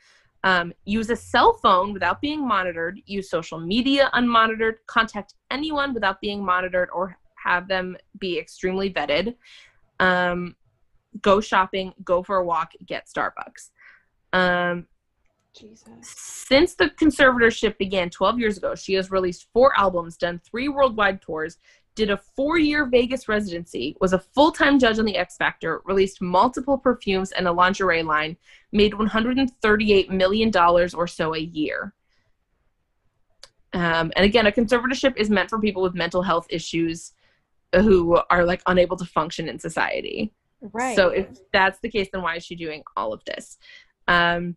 [0.43, 3.01] Um, use a cell phone without being monitored.
[3.05, 4.75] Use social media unmonitored.
[4.87, 9.35] Contact anyone without being monitored or have them be extremely vetted.
[9.99, 10.55] Um,
[11.21, 11.93] go shopping.
[12.03, 12.71] Go for a walk.
[12.85, 13.71] Get Starbucks.
[14.31, 14.87] Um,
[15.57, 15.89] Jesus.
[16.01, 21.21] since the conservatorship began 12 years ago, she has released four albums, done three worldwide
[21.21, 21.57] tours,
[21.95, 25.81] did a four year Vegas residency, was a full time judge on The X Factor,
[25.85, 28.37] released multiple perfumes and a lingerie line,
[28.71, 31.93] made $138 million or so a year.
[33.73, 37.13] Um, and again, a conservatorship is meant for people with mental health issues
[37.75, 40.33] who are like unable to function in society.
[40.61, 40.95] Right.
[40.95, 43.57] So if that's the case, then why is she doing all of this?
[44.07, 44.55] Um,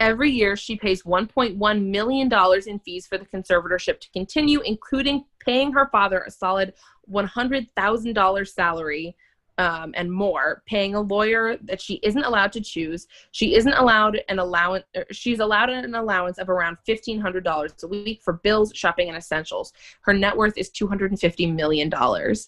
[0.00, 2.30] every year, she pays $1.1 million
[2.66, 6.74] in fees for the conservatorship to continue, including paying her father a solid
[7.10, 9.16] $100,000 salary
[9.58, 13.06] um, and more, paying a lawyer that she isn't allowed to choose.
[13.30, 14.84] She isn't allowed an allowance.
[14.94, 19.72] er, She's allowed an allowance of around $1,500 a week for bills, shopping, and essentials.
[20.02, 21.88] Her net worth is $250 million.
[21.88, 22.44] That's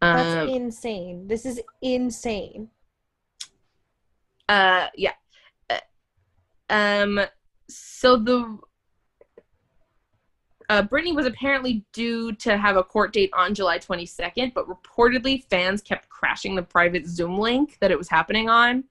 [0.00, 1.26] Um, insane.
[1.28, 2.68] This is insane.
[4.48, 5.12] uh yeah
[6.74, 7.20] um
[7.68, 8.58] so the
[10.70, 15.44] uh, Britney was apparently due to have a court date on July 22nd, but reportedly
[15.50, 18.84] fans kept crashing the private Zoom link that it was happening on,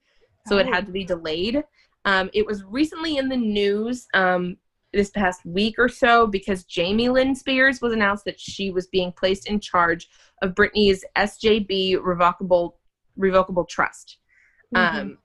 [0.46, 0.72] so it Oh.
[0.72, 1.64] had to be delayed.
[2.04, 4.56] Um, it was recently in the news um,
[4.92, 9.10] this past week or so because Jamie Lynn Spears was announced that she was being
[9.10, 10.08] placed in charge
[10.42, 12.78] of Britney's SJB revocable
[13.16, 14.18] revocable trust.
[14.74, 14.94] Mhm.
[14.94, 15.18] Um,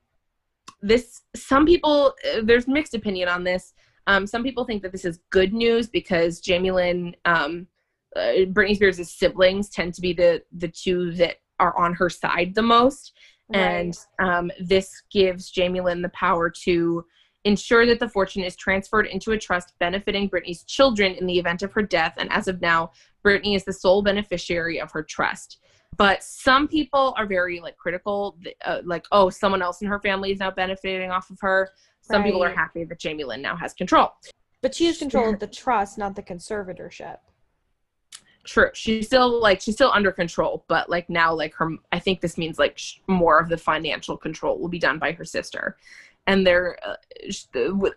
[0.82, 3.74] this some people uh, there's mixed opinion on this.
[4.08, 7.68] Um, some people think that this is good news because Jamie Lynn, um,
[8.16, 12.56] uh, Britney Spears' siblings tend to be the the two that are on her side
[12.56, 13.14] the most,
[13.54, 17.06] and um, this gives Jamie Lynn the power to
[17.46, 21.64] ensure that the fortune is transferred into a trust benefiting Britney's children in the event
[21.64, 22.16] of her death.
[22.18, 22.92] And as of now,
[23.26, 25.60] Britney is the sole beneficiary of her trust.
[26.00, 30.32] But some people are very like critical, uh, like, oh, someone else in her family
[30.32, 31.72] is now benefiting off of her.
[32.00, 34.14] Some people are happy that Jamie Lynn now has control.
[34.62, 37.18] but she has control of the trust, not the conservatorship.
[38.46, 38.70] True.
[38.74, 42.38] She's still like she's still under control, but like now like her I think this
[42.38, 45.76] means like sh- more of the financial control will be done by her sister.
[46.28, 46.96] And there uh,
[47.30, 47.44] sh-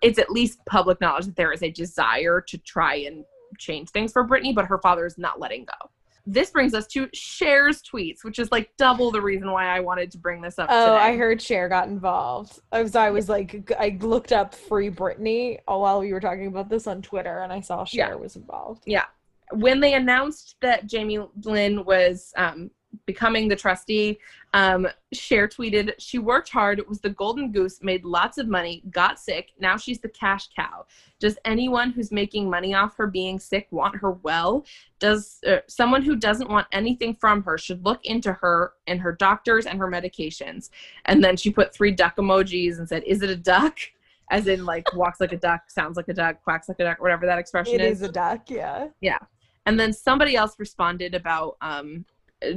[0.02, 3.24] it's at least public knowledge that there is a desire to try and
[3.58, 5.88] change things for Britney but her father is not letting go.
[6.24, 10.10] This brings us to Cher's tweets, which is like double the reason why I wanted
[10.12, 11.04] to bring this up Oh, today.
[11.04, 12.60] I heard Cher got involved.
[12.70, 16.68] I was, I was like, I looked up Free Britney while we were talking about
[16.68, 18.14] this on Twitter, and I saw Cher Yeah.
[18.14, 18.84] was involved.
[18.86, 19.06] Yeah.
[19.52, 22.70] When they announced that Jamie Lynn was um,
[23.06, 24.18] becoming the trustee,
[24.54, 29.18] um, Cher tweeted, She worked hard, was the golden goose, made lots of money, got
[29.18, 29.52] sick.
[29.58, 30.86] Now she's the cash cow.
[31.18, 34.64] Does anyone who's making money off her being sick want her well?
[34.98, 39.12] Does uh, someone who doesn't want anything from her should look into her and her
[39.12, 40.70] doctors and her medications?
[41.06, 43.78] And then she put three duck emojis and said, Is it a duck?
[44.30, 47.02] As in, like, walks like a duck, sounds like a duck, quacks like a duck,
[47.02, 47.80] whatever that expression is.
[47.80, 48.88] It is a duck, yeah.
[49.02, 49.18] yeah.
[49.66, 52.06] and then somebody else responded about um,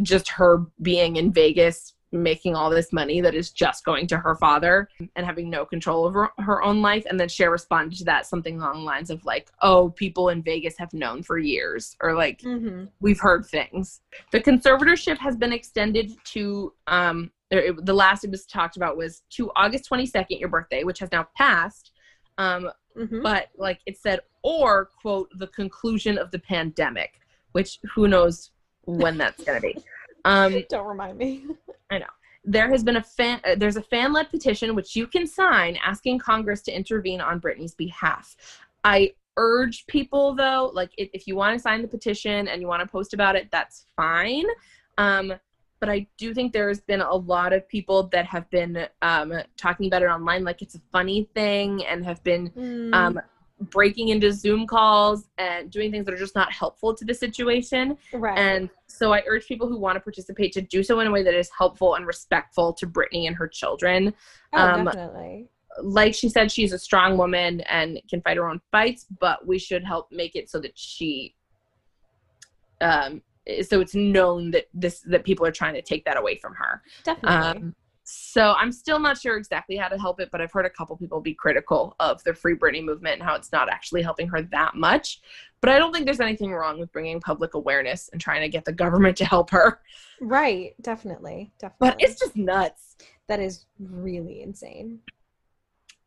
[0.01, 4.35] just her being in Vegas making all this money that is just going to her
[4.35, 7.05] father and having no control over her own life.
[7.09, 10.41] And then Cher responded to that something along the lines of like, "Oh, people in
[10.41, 12.85] Vegas have known for years," or like, Mm-hmm.
[13.01, 18.45] "We've heard things." The conservatorship has been extended to um, it- the last it was
[18.45, 21.91] talked about was to August twenty second, your birthday, which has now passed.
[22.37, 23.23] Um, Mm-hmm.
[23.23, 27.19] but like it said or quote the conclusion of the pandemic
[27.51, 28.51] which who knows
[28.85, 29.75] when that's going to be
[30.25, 31.45] um Don't remind me.
[31.91, 32.05] I know.
[32.43, 36.19] There has been a fan uh, there's a fan-led petition which you can sign asking
[36.19, 38.35] congress to intervene on Britney's behalf
[38.83, 42.67] i urge people though like if, if you want to sign the petition and you
[42.67, 44.45] want to post about it that's fine
[44.99, 45.33] um
[45.79, 49.87] but i do think there's been a lot of people that have been um talking
[49.87, 52.93] about it online like it's a funny thing and have been Mm.
[52.93, 53.19] um,
[53.61, 57.97] breaking into Zoom calls and doing things that are just not helpful to the situation.
[58.13, 58.37] right.
[58.37, 61.23] And so I urge people who want to participate to do so in a way
[61.23, 64.13] that is helpful and respectful to Britney and her children.
[64.53, 65.47] oh, um, definitely.
[65.81, 69.59] Like she said, she's a strong woman and can fight her own fights, but we
[69.59, 71.35] should help make it so that she
[72.81, 73.21] um
[73.61, 76.81] so it's known that this that people are trying to take that away from her.
[77.03, 77.61] Definitely.
[77.61, 77.75] Um,
[78.07, 80.95] so I'm still not sure exactly how to help it, but I've heard a couple
[80.95, 84.43] people be critical of the Free Britney movement and how it's not actually helping her
[84.43, 85.21] that much.
[85.59, 88.63] But I don't think there's anything wrong with bringing public awareness and trying to get
[88.63, 89.79] the government to help her.
[90.21, 90.75] right.
[90.81, 91.51] Definitely.
[91.59, 91.87] Definitely.
[91.89, 92.95] But it's just nuts.
[93.27, 94.99] that is really insane.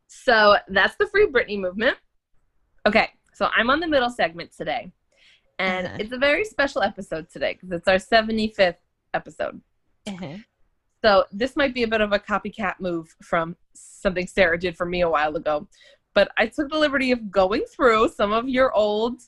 [0.06, 1.96] So that's the Free Britney movement.
[2.86, 4.90] Okay, so I'm on the middle segment today,
[5.58, 5.96] and Uh-huh.
[6.00, 8.76] it's a very special episode today because it's our 75th
[9.12, 9.60] episode.
[10.06, 10.36] Uh-huh.
[11.04, 14.86] So this might be a bit of a copycat move from something Sarah did for
[14.86, 15.68] me a while ago.
[16.14, 19.20] But I took the liberty of going through some of your old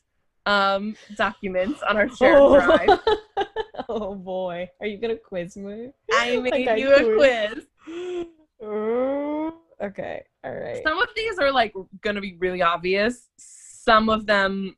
[0.46, 3.00] um, documents on our shared drive.
[3.06, 3.46] Oh.
[3.88, 4.68] oh boy.
[4.80, 5.90] Are you gonna quiz me?
[6.12, 7.66] I made Like I you a quiz.
[7.84, 8.26] quiz.
[8.62, 10.22] Oh, okay.
[10.44, 10.82] All right.
[10.84, 13.30] Some of these are like going to be really obvious.
[13.38, 14.76] Some of them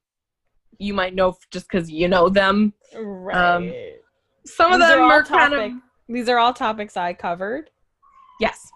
[0.79, 2.75] you might know just because you know them.
[2.97, 3.95] Right.
[4.47, 5.73] Some of them are are kind of
[6.09, 7.71] These are all topics I covered.
[8.41, 8.71] yes.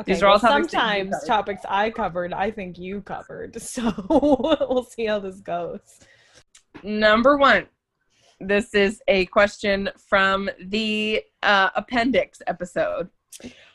[0.00, 3.56] Okay, These are all topics sometimes topics I covered, I think you covered.
[3.62, 5.80] So we'll see how this goes.
[6.82, 7.66] Number one,
[8.40, 13.08] this is a question from the uh, appendix episode,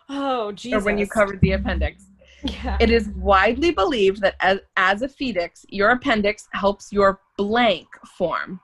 [0.10, 0.82] Oh, Jesus.
[0.82, 2.04] or when you covered the appendix.
[2.43, 2.78] Yeah.
[2.82, 7.88] It is widely believed that as, as a fetus, your appendix helps your blank
[8.18, 8.60] form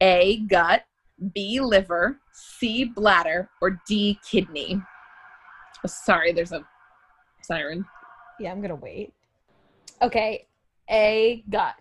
[0.00, 0.84] A, gut,
[1.34, 4.80] B, liver, C, bladder, or D, kidney.
[5.84, 6.64] Oh, sorry, there's a
[7.42, 7.84] siren.
[8.38, 9.12] yeah, I'm gonna wait.
[10.02, 10.46] Okay.
[10.90, 11.74] A gut.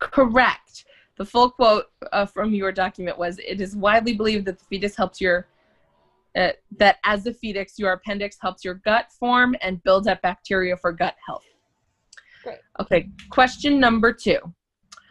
[0.00, 0.84] Correct.
[1.16, 4.96] The full quote uh, from your document was It is widely believed that the fetus
[4.96, 5.46] helps your,
[6.36, 10.76] uh, that as a fetus, your appendix helps your gut form and builds up bacteria
[10.76, 11.44] for gut health.
[12.42, 12.58] Great.
[12.80, 14.38] Okay, question number two.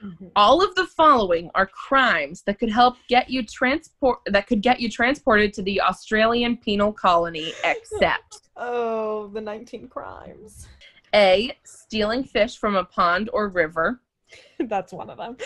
[0.03, 0.27] Mm-hmm.
[0.35, 4.79] All of the following are crimes that could help get you transport that could get
[4.79, 10.67] you transported to the Australian penal colony except Oh, the 19 crimes.
[11.13, 11.57] A.
[11.63, 14.01] Stealing fish from a pond or river.
[14.59, 15.37] That's one of them.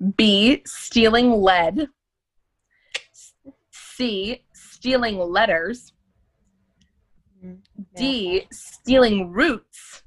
[0.16, 0.62] B.
[0.66, 1.88] Stealing lead.
[3.70, 4.44] C.
[4.52, 5.92] Stealing letters.
[7.44, 7.58] Mm,
[7.96, 8.46] D.
[8.50, 10.03] Stealing roots.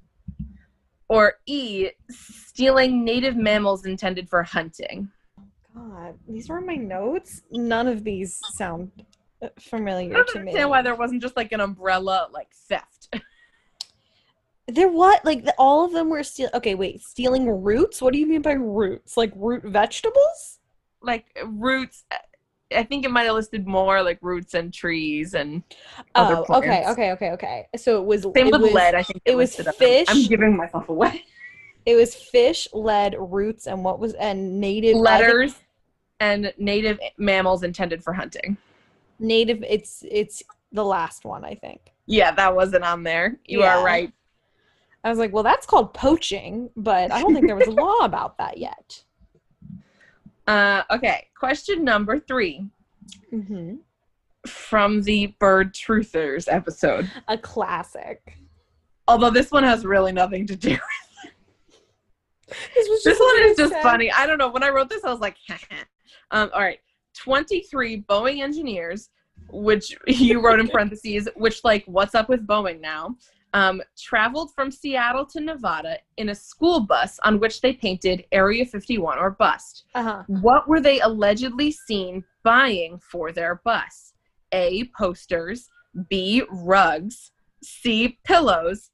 [1.09, 1.89] Or E.
[2.09, 5.09] Stealing native mammals intended for hunting.
[5.73, 7.43] God, these were my notes.
[7.51, 8.91] None of these sound
[9.41, 10.39] uh, I familiar don't to me.
[10.41, 13.09] understand why there wasn't just like an umbrella like theft.
[14.69, 15.23] There what?
[15.23, 16.49] Like the, all of them were steal.
[16.53, 17.01] Okay, wait.
[17.01, 18.01] Stealing roots?
[18.01, 19.15] What do you mean by roots?
[19.15, 20.59] Like root vegetables?
[21.01, 22.05] like roots.
[22.75, 25.63] I think it might have listed more like roots and trees and
[26.15, 27.67] other Oh, okay, okay, okay, okay.
[27.77, 28.95] So it was Same it with was, lead.
[28.95, 29.73] I think it was listed them.
[29.75, 30.07] fish.
[30.09, 31.23] I'm giving myself away.
[31.85, 35.55] It was fish, lead, roots, and what was and native I think Letters
[36.19, 38.57] and native mammals intended for hunting.
[39.19, 39.63] Native.
[39.63, 40.43] It's it's
[40.73, 41.45] the last one.
[41.45, 41.93] I think.
[42.05, 43.37] Yeah, that wasn't on there.
[43.45, 43.77] You Yeah.
[43.77, 44.11] are right.
[45.03, 47.99] I was like, well, that's called poaching, but I don't think there was a law
[47.99, 49.03] about that yet.
[50.47, 52.65] Uh, okay, question number three
[53.29, 53.75] hmm
[54.45, 57.11] from the Bird Truthers episode.
[57.27, 58.37] A classic.
[59.07, 60.77] Although this one has really nothing to do.
[62.73, 63.83] This was this just one is just said.
[63.83, 64.09] funny.
[64.09, 64.47] I don't know.
[64.47, 65.35] When I wrote this, I was like,
[66.31, 66.79] um, all right.
[67.17, 69.09] 23 Boeing engineers,
[69.49, 73.17] which you wrote in parentheses, which, like, what's up with Boeing now?
[73.53, 78.65] Um, traveled from Seattle to Nevada in a school bus on which they painted Area
[78.65, 79.85] 51 or bust.
[79.95, 80.23] Uh-huh.
[80.27, 84.13] What were they allegedly seen buying for their bus?
[84.53, 84.89] A.
[84.97, 85.69] Posters.
[86.09, 86.43] B.
[86.49, 87.31] Rugs.
[87.63, 88.19] C.
[88.23, 88.91] Pillows.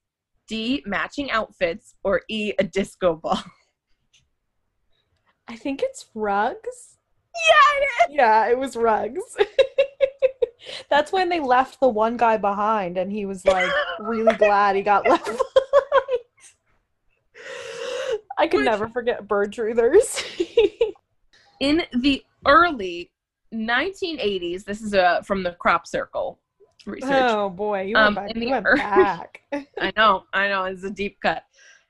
[0.48, 0.84] D.
[0.86, 1.96] Matching outfits.
[2.04, 2.54] Or E.
[2.60, 3.44] A disco ball.
[5.48, 6.98] I think it's rugs.
[7.36, 8.16] Yeah, it is.
[8.16, 9.22] Yeah, it was rugs.
[10.90, 14.82] That's when they left the one guy behind, and he was like really glad he
[14.82, 15.40] got left behind.
[18.38, 20.24] I could Which- never forget bird truthers.
[21.60, 23.12] In the early
[23.54, 26.40] 1980s, this is uh, from the Crop Circle
[26.86, 27.10] research.
[27.14, 28.32] oh boy, you went Um, back.
[28.32, 29.42] in You the went ear- back.
[29.80, 31.44] I know, I know, it's a deep cut.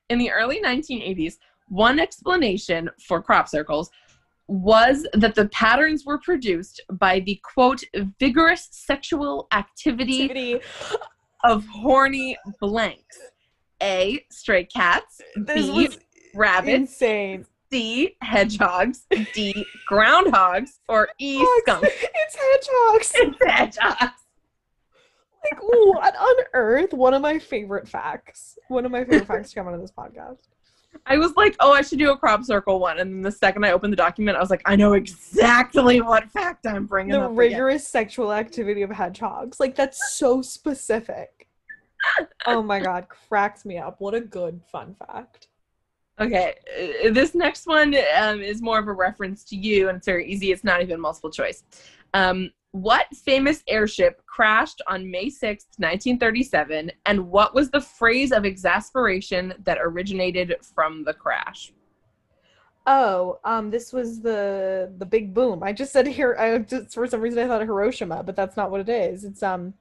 [0.09, 1.35] In the early 1980s,
[1.69, 3.89] one explanation for crop circles
[4.47, 7.81] was that the patterns were produced by the quote
[8.19, 10.59] vigorous sexual activity Activity.
[11.43, 13.17] of horny blanks.
[13.81, 14.25] A.
[14.31, 15.21] Stray cats.
[15.35, 15.89] This B.
[16.35, 16.75] Rabbits.
[16.75, 17.45] insane.
[17.71, 18.15] C.
[18.21, 19.05] Hedgehogs.
[19.33, 19.65] D.
[19.89, 20.79] Groundhogs.
[20.87, 21.43] Or E.
[21.61, 21.89] Skunks.
[22.15, 23.11] It's hedgehogs.
[23.15, 24.19] It's hedgehogs.
[25.51, 26.93] Like what on earth?
[26.93, 28.57] One of my favorite facts.
[28.69, 30.37] One of my favorite facts to come out of this podcast.
[31.05, 32.99] I was like, oh, I should do a crop circle one.
[32.99, 36.29] And then the second I opened the document, I was like, I know exactly what
[36.31, 37.25] fact I'm bringing The up.
[37.25, 37.35] again.
[37.35, 39.59] rigorous sexual activity of hedgehogs.
[39.59, 41.47] Like that's so specific.
[42.45, 43.99] Oh my god, cracks me up.
[43.99, 45.47] What a good fun fact.
[46.19, 46.53] Okay,
[47.05, 50.27] uh, this next one um, is more of a reference to you, and it's very
[50.27, 50.51] easy.
[50.51, 51.63] It's not even multiple choice.
[52.13, 58.45] Um, what famous airship crashed on May 6th, 1937, and what was the phrase of
[58.45, 61.71] exasperation that originated from the crash?
[62.87, 65.63] Oh, um, this was the the big boom.
[65.63, 66.35] I just said here.
[66.37, 69.23] I just for some reason I thought of Hiroshima, but that's not what it is.
[69.23, 69.75] It's um.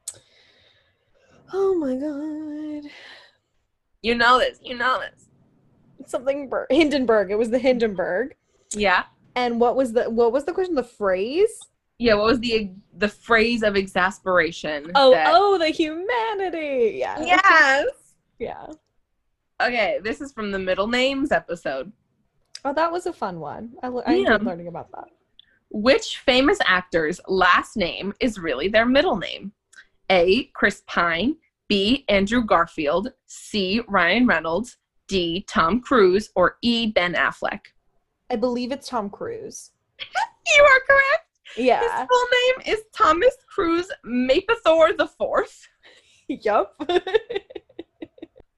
[1.53, 2.91] Oh my god,
[4.03, 4.59] You know this.
[4.63, 5.29] You know this.
[5.99, 7.31] It's something Hindenburg.
[7.31, 8.37] It was the Hindenburg.
[8.75, 9.05] Yeah.
[9.35, 10.75] And what was the what was the question?
[10.75, 11.59] The phrase?
[12.03, 12.15] Yeah.
[12.15, 14.91] What was the the phrase of exasperation?
[14.95, 16.97] Oh, that- oh, the humanity.
[16.99, 17.21] Yeah.
[17.23, 17.87] Yes.
[18.39, 18.67] Yeah.
[19.61, 21.93] Okay, this is from the middle names episode.
[22.65, 23.73] Oh, that was a fun one.
[23.83, 24.19] I, l- I Yeah.
[24.35, 25.09] enjoyed learning about that.
[25.71, 29.53] Which famous actor's last name is really their middle name?
[30.11, 30.45] A.
[30.55, 31.37] Chris Pine.
[31.69, 32.05] B.
[32.09, 33.13] Andrew Garfield.
[33.27, 33.81] C.
[33.89, 34.77] Ryan Reynolds.
[35.09, 35.45] D.
[35.49, 36.31] Tom Cruise.
[36.35, 36.89] Or E.
[36.91, 37.61] Ben Affleck.
[38.31, 39.71] I believe it's Tom Cruise.
[40.57, 41.29] You are correct.
[41.57, 41.81] Yeah.
[41.81, 42.27] His full
[42.67, 45.69] name is Thomas Cruise Mapplethorpe the Fourth.
[46.29, 46.75] yup.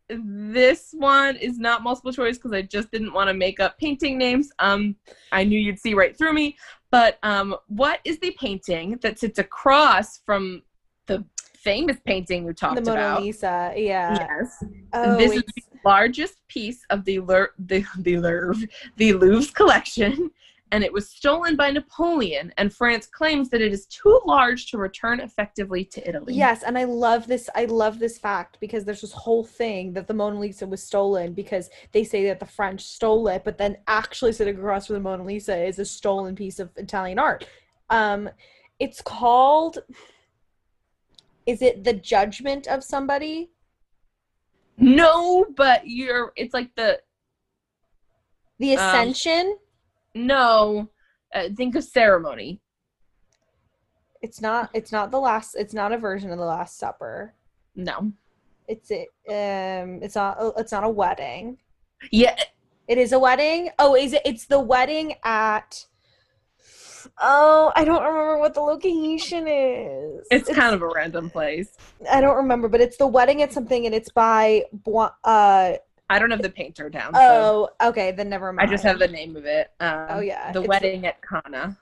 [0.09, 4.19] This one is not multiple choice because I just didn't want to make up painting
[4.19, 4.51] names.
[4.59, 4.97] Um,
[5.33, 6.57] I knew you'd see right through me.
[6.91, 10.63] But um, what is the painting that sits across from
[11.07, 11.25] the
[11.57, 12.85] famous painting you talked about?
[12.85, 13.23] the Mona about?
[13.23, 13.73] Lisa.
[13.77, 14.15] Yeah.
[14.21, 14.65] Yes.
[14.93, 19.51] Oh, this is it's- the largest piece of the Louvre, the the Louvre, the Louvre's
[19.51, 20.31] collection,
[20.73, 24.79] and it was stolen by Napoleon, and France claims that it is too large to
[24.79, 26.35] return effectively to Italy.
[26.35, 27.49] Yes, and I love this.
[27.55, 31.33] I love this fact because there's this whole thing that the Mona Lisa was stolen
[31.33, 35.01] because they say that the French stole it, but then actually sitting across from the
[35.01, 37.47] Mona Lisa is a stolen piece of Italian art.
[37.91, 38.31] Um,
[38.81, 39.79] it's called.
[41.47, 43.51] Is it the judgment of somebody?
[44.79, 46.33] No, but you're.
[46.37, 47.01] It's like the
[48.59, 49.59] The Um, Ascension?
[50.15, 50.91] No.
[51.35, 52.61] Uh, think of ceremony.
[54.23, 54.71] it's not.
[54.73, 55.55] It's not the last.
[55.57, 57.35] It's not a version of the Last Supper.
[57.75, 58.13] No.
[58.69, 59.09] It's it.
[59.29, 60.01] Um.
[60.03, 60.39] It's not.
[60.57, 61.59] It's not a wedding.
[62.11, 62.37] Yeah.
[62.87, 63.71] It is a wedding.
[63.79, 64.23] Oh, is it?
[64.25, 65.87] It's the wedding at.
[67.21, 70.27] Oh, I don't remember what the location is.
[70.31, 71.77] It's, kind of a random place.
[72.11, 74.65] I don't remember, but it's the wedding at something, and it's by.
[75.25, 75.75] Uh.
[76.11, 77.15] I don't have the painter down.
[77.15, 77.89] so Oh.
[77.89, 78.11] Okay.
[78.13, 78.69] Then never mind.
[78.69, 79.71] I just have the name of it.
[79.81, 81.79] Um, Oh, yeah, The it's- wedding at Cana.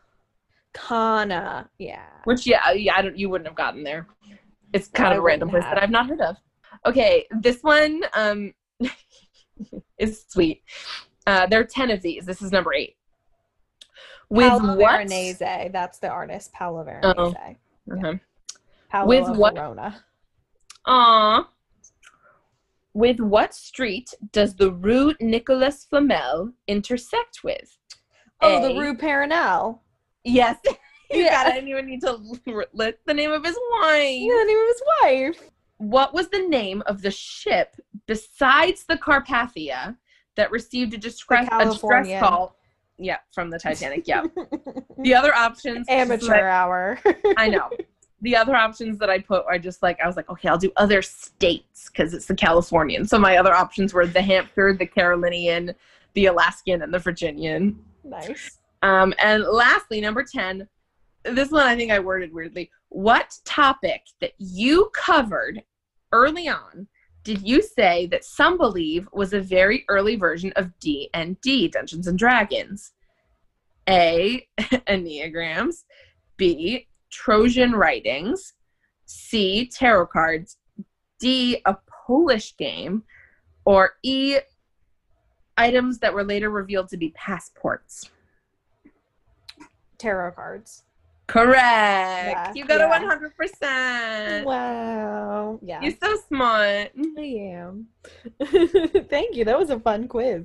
[0.75, 1.69] Cana.
[1.79, 2.07] Yeah.
[2.25, 4.07] Which yeah, yeah, I don't you wouldn't have gotten there.
[4.73, 5.75] It's kind of a random place have.
[5.75, 6.37] that I've not heard of.
[6.87, 8.55] Okay, this one um
[9.99, 10.63] is sweet.
[11.27, 12.25] Uh there are 10 of these.
[12.25, 12.97] This is number 8.
[14.31, 15.39] With Paolo what Veronese.
[15.39, 17.35] That's the artist, Paolo Veronese.
[17.93, 18.15] Uh-huh.
[18.89, 20.05] Paolo With of what- Verona.
[20.87, 21.49] Aw.
[22.95, 27.79] With what street does the Rue Nicolas Flamel intersect with?
[28.43, 28.69] Oh, A.
[28.75, 29.79] the Rue Pernelle.
[30.25, 30.59] Yes.
[30.67, 30.75] you
[31.11, 31.31] Yeah.
[31.31, 31.51] got it.
[31.51, 32.13] I didn't even need to
[32.75, 34.23] list the name of his wine.
[34.23, 35.51] Yeah, the name of his wife.
[35.79, 37.77] What was the name of the ship
[38.07, 39.97] besides the Carpathia
[40.37, 42.57] that received a distress, a distress call?
[42.99, 44.07] Yeah, from the Titanic.
[44.07, 44.23] Yeah.
[44.99, 45.87] the other options.
[45.89, 47.01] Amateur hour.
[47.37, 47.71] I know.
[48.23, 50.73] The other options that I put are just like I was like, okay, I'll do
[50.77, 53.07] other states because it's the Californian.
[53.07, 55.75] So my other options were the Hampshire, the Carolinian,
[56.15, 57.79] the Alaskan, and the Virginian.
[58.05, 58.59] nice.
[58.83, 60.69] Um, and lastly, number 10,
[61.25, 62.71] this one I think I worded weirdly.
[62.89, 65.63] What topic that you covered
[66.13, 66.89] early on
[67.25, 72.19] did you say that some believe was a very early version of D&D, Dungeons and
[72.19, 72.93] Dragons?
[73.89, 75.85] A, Enneagrams.
[76.37, 78.55] B, Trojan writings.
[79.07, 80.57] C, tarot cards.
[81.21, 83.05] D, a Polish game.
[83.65, 84.39] Or E,
[85.57, 88.11] items that were later revealed to be passports.
[89.99, 90.85] Tarot cards.
[91.29, 92.57] Correct.
[92.57, 93.15] you got yeah.
[93.15, 94.45] a 100%.
[94.45, 95.59] Wow.
[95.63, 95.81] Yeah.
[95.81, 96.91] You're so smart.
[97.17, 97.87] I am.
[98.45, 99.45] Thank you.
[99.45, 100.45] That was a fun quiz.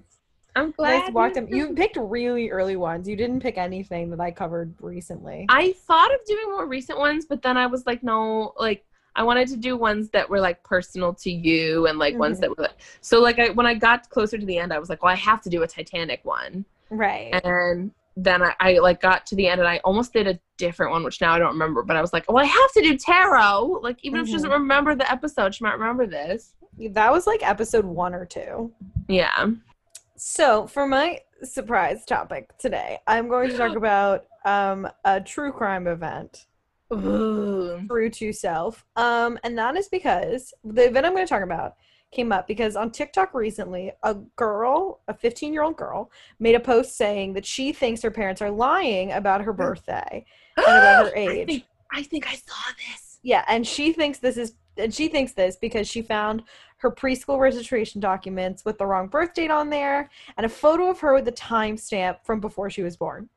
[0.58, 1.04] I'm glad.
[1.04, 1.48] Nice walk them.
[1.50, 3.08] You picked really early ones.
[3.08, 5.46] You didn't pick anything that I covered recently.
[5.50, 8.84] I thought of doing more recent ones, but then I was like, no, like
[9.16, 12.42] I wanted to do ones that were like personal to you and like ones Mhm.
[12.42, 14.90] that were like, so like I when I got closer to the end, I was
[14.90, 16.66] like, well, I have to do a Titanic one.
[16.90, 17.34] Right.
[17.44, 20.92] And then I, I like got to the end and I almost did a different
[20.92, 22.98] one, which now I don't remember, but I was like, well, I have to do
[22.98, 23.80] tarot.
[23.84, 24.54] Like even if she doesn't Mhm.
[24.54, 26.54] remember the episode, she might remember this.
[26.92, 28.72] That was like episode one or two.
[29.08, 29.50] Yeah.
[30.20, 35.86] So, for my surprise topic today, I'm going to talk about um, a true crime
[35.86, 36.48] event,
[36.92, 37.86] Ooh.
[37.88, 38.84] true to self.
[38.96, 41.76] Um, and that is because the event I'm going to talk about
[42.12, 46.10] came up because on TikTok recently, a girl, a 15 year old girl,
[46.40, 50.26] made a post saying that she thinks her parents are lying about her birthday
[50.58, 51.48] and about her I age.
[51.48, 53.20] think, I think I saw this.
[53.22, 56.44] Yeah, and she thinks this is and she thinks this because she found
[56.78, 61.00] her preschool registration documents with the wrong birth date on there and a photo of
[61.00, 63.30] her with the timestamp from before she was born.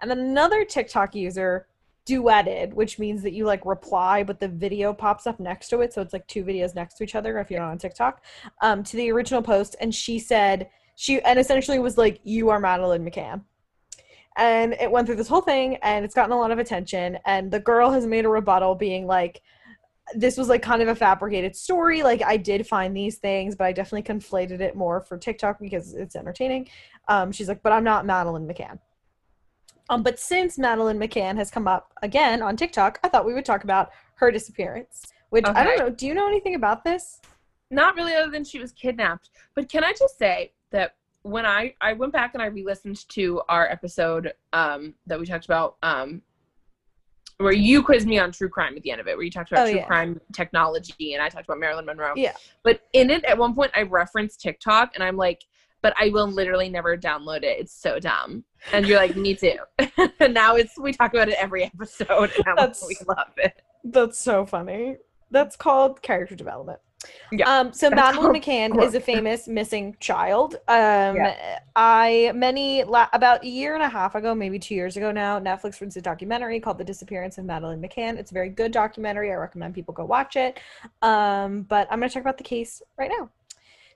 [0.00, 1.66] And then another TikTok user
[2.06, 5.92] duetted, which means that you like reply, but the video pops up next to it.
[5.92, 8.24] So it's like two videos next to each other if you're not on TikTok,
[8.62, 9.76] um, to the original post.
[9.80, 13.42] And she said, she, and essentially was like, You are Madeleine McCann.
[14.36, 17.18] And it went through this whole thing and it's gotten a lot of attention.
[17.26, 19.42] And the girl has made a rebuttal being like,
[20.14, 22.02] this was like kind of a fabricated story.
[22.02, 25.94] Like I did find these things, but I definitely conflated it more for TikTok because
[25.94, 26.68] it's entertaining.
[27.08, 28.78] Um, she's like, but I'm not Madeleine McCann.
[29.88, 33.44] Um, but since Madeleine McCann has come up again on TikTok, I thought we would
[33.44, 35.06] talk about her disappearance.
[35.30, 35.90] Which I don't know.
[35.90, 37.20] Do you know anything about this?
[37.70, 39.30] Not really, other than she was kidnapped.
[39.54, 43.40] But can I just say that when I I went back and I re-listened to
[43.48, 46.22] our episode um, that we talked about um,
[47.40, 49.50] where you quizzed me on true crime at the end of it, where you talked
[49.50, 49.86] about Oh, true yeah.
[49.86, 52.12] crime technology and I talked about Marilyn Monroe.
[52.16, 52.34] Yeah.
[52.62, 55.42] But in it, at one point, I referenced TikTok and I'm like,
[55.82, 57.58] but I will literally never download it.
[57.58, 58.44] It's so dumb.
[58.72, 59.56] And you're like, me too.
[60.20, 62.30] and now it's we talk about it every episode.
[62.46, 63.62] And That's- we love it.
[63.84, 64.96] That's so funny.
[65.30, 66.80] That's called character development.
[67.32, 70.56] Yeah, Um, so Madeleine McCann is a famous missing child.
[70.68, 71.60] Um, Yeah.
[71.76, 75.38] I many la- about a year and a half ago, maybe two years ago now,
[75.38, 79.30] Netflix released a documentary called "The Disappearance of Madeleine McCann." It's a very good documentary.
[79.30, 80.60] I recommend people go watch it.
[81.02, 83.30] Um, but I'm going to talk about the case right now.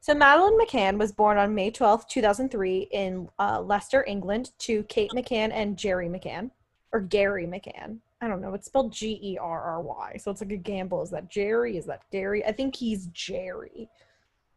[0.01, 5.11] So Madeleine McCann was born on May 12, 2003 in uh, Leicester, England to Kate
[5.13, 6.51] McCann and Jerry McCann
[6.93, 7.99] or Gary McCann.
[8.21, 8.55] I don't know.
[8.55, 10.17] It's spelled G E R R Y.
[10.19, 11.03] So it's like a gamble.
[11.03, 11.77] Is that Jerry?
[11.77, 12.45] Is that Gary?
[12.45, 13.89] I think he's Jerry.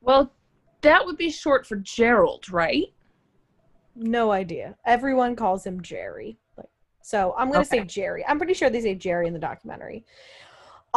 [0.01, 0.31] Well,
[0.81, 2.93] that would be short for Gerald, right?
[3.95, 4.75] No idea.
[4.85, 6.37] Everyone calls him Jerry.
[6.55, 6.69] Like
[7.01, 8.23] so I'm gonna say Jerry.
[8.27, 10.05] I'm pretty sure they say Jerry in the documentary.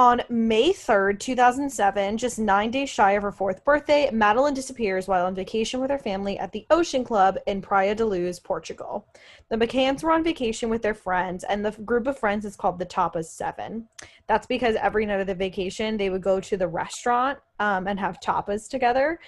[0.01, 5.27] On May 3rd, 2007, just nine days shy of her fourth birthday, Madeleine disappears while
[5.27, 9.07] on vacation with her family at the Ocean Club in Praia de Luz, Portugal.
[9.51, 12.79] The McCanns were on vacation with their friends, and the group of friends is called
[12.79, 13.89] the Tapas Seven.
[14.27, 18.01] That's because every night of the vacation, they would go to the restaurant um, and
[18.01, 19.21] have tapas together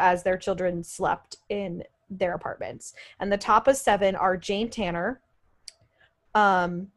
[0.00, 2.94] as their children slept in their apartments.
[3.20, 5.20] And the Tapas Seven are Jane Tanner,
[6.34, 6.92] um,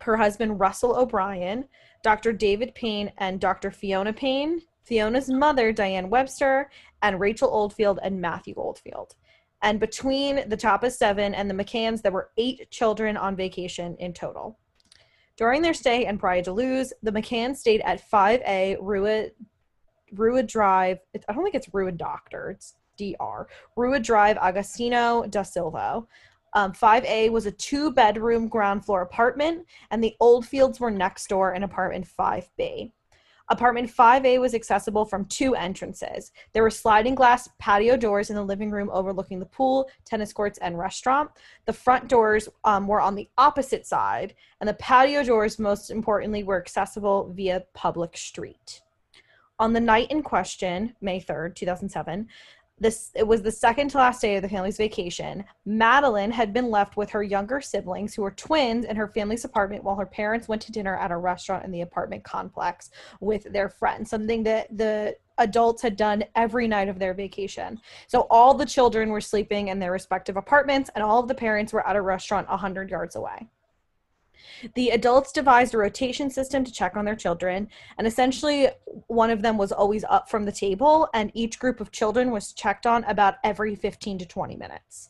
[0.00, 1.66] her husband Russell O'Brien,
[2.04, 2.32] Dr.
[2.34, 3.70] David Payne, and Dr.
[3.70, 6.70] Fiona Payne, Fiona's mother Diane Webster,
[7.02, 9.16] and Rachel Oldfield and Matthew Oldfield.
[9.62, 14.12] And between the Tapas Seven and the McCanns, there were eight children on vacation in
[14.12, 14.58] total.
[15.38, 19.30] During their stay in Praia de Luz, the McCanns stayed at 5A Rua,
[20.12, 20.98] Rua Drive.
[21.26, 23.48] I don't think it's Rua Doctor, it's DR.
[23.76, 26.04] Rua Drive, Agostino da Silva.
[26.54, 31.54] Um, 5A was a two bedroom ground floor apartment, and the Oldfields were next door
[31.54, 32.92] in apartment 5B.
[33.50, 36.32] Apartment 5A was accessible from two entrances.
[36.52, 40.58] There were sliding glass patio doors in the living room overlooking the pool, tennis courts,
[40.62, 41.30] and restaurant.
[41.66, 46.42] The front doors um, were on the opposite side, and the patio doors, most importantly,
[46.42, 48.80] were accessible via public street.
[49.58, 52.26] On the night in question, May 3rd, 2007,
[52.84, 55.42] this it was the second to last day of the family's vacation.
[55.64, 59.82] Madeleine had been left with her younger siblings, who were twins, in her family's apartment
[59.82, 63.70] while her parents went to dinner at a restaurant in the apartment complex with their
[63.70, 67.80] friends, something that the adults had done every night of their vacation.
[68.06, 71.72] So all the children were sleeping in their respective apartments, and all of the parents
[71.72, 73.48] were at a restaurant 100 yards away.
[74.74, 77.68] The adults devised a rotation system to check on their children,
[77.98, 78.68] and essentially
[79.06, 82.52] one of them was always up from the table, and each group of children was
[82.52, 85.08] checked on about every 15 to 20 minutes.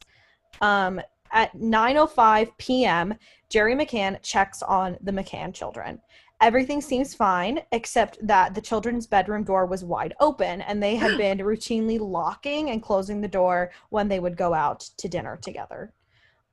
[0.60, 1.00] Um,
[1.32, 3.14] at 9:05 p.m.,
[3.48, 6.00] Jerry McCann checks on the McCann children.
[6.40, 11.16] Everything seems fine except that the children's bedroom door was wide open and they had
[11.18, 15.92] been routinely locking and closing the door when they would go out to dinner together.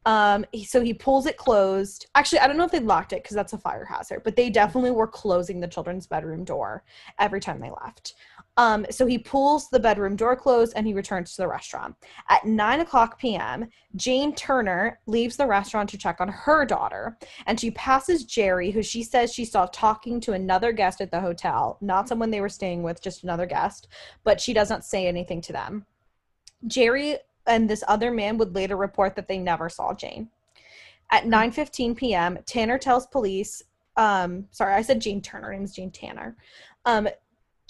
[0.05, 2.07] Um, so he pulls it closed.
[2.15, 4.49] Actually, I don't know if they locked it because that's a fire hazard, but they
[4.49, 6.83] definitely were closing the children's bedroom door
[7.19, 8.15] every time they left.
[8.57, 11.95] Um, so he pulls the bedroom door closed and he returns to the restaurant.
[12.29, 17.59] At 9 o'clock p.m., Jane Turner leaves the restaurant to check on her daughter, and
[17.59, 21.77] she passes Jerry, who she says she saw talking to another guest at the hotel,
[21.81, 23.87] not someone they were staying with, just another guest,
[24.23, 25.85] but she does not say anything to them.
[26.67, 30.29] Jerry and this other man would later report that they never saw Jane.
[31.11, 33.63] At 9:15 p.m., Tanner tells police,
[33.97, 36.37] um, sorry, I said Jane Turner, her name is Jane Tanner.
[36.85, 37.09] Um,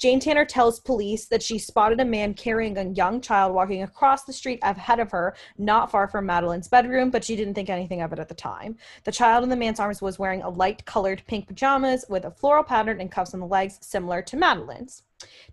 [0.02, 4.24] Jane Tanner tells police that she spotted a man carrying a young child walking across
[4.24, 8.02] the street ahead of her, not far from Madeleine's bedroom, but she didn't think anything
[8.02, 8.78] of it at the time.
[9.04, 12.32] The child in the man's arms was wearing a light colored pink pajamas with a
[12.32, 15.04] floral pattern and cuffs on the legs, similar to Madeleine's.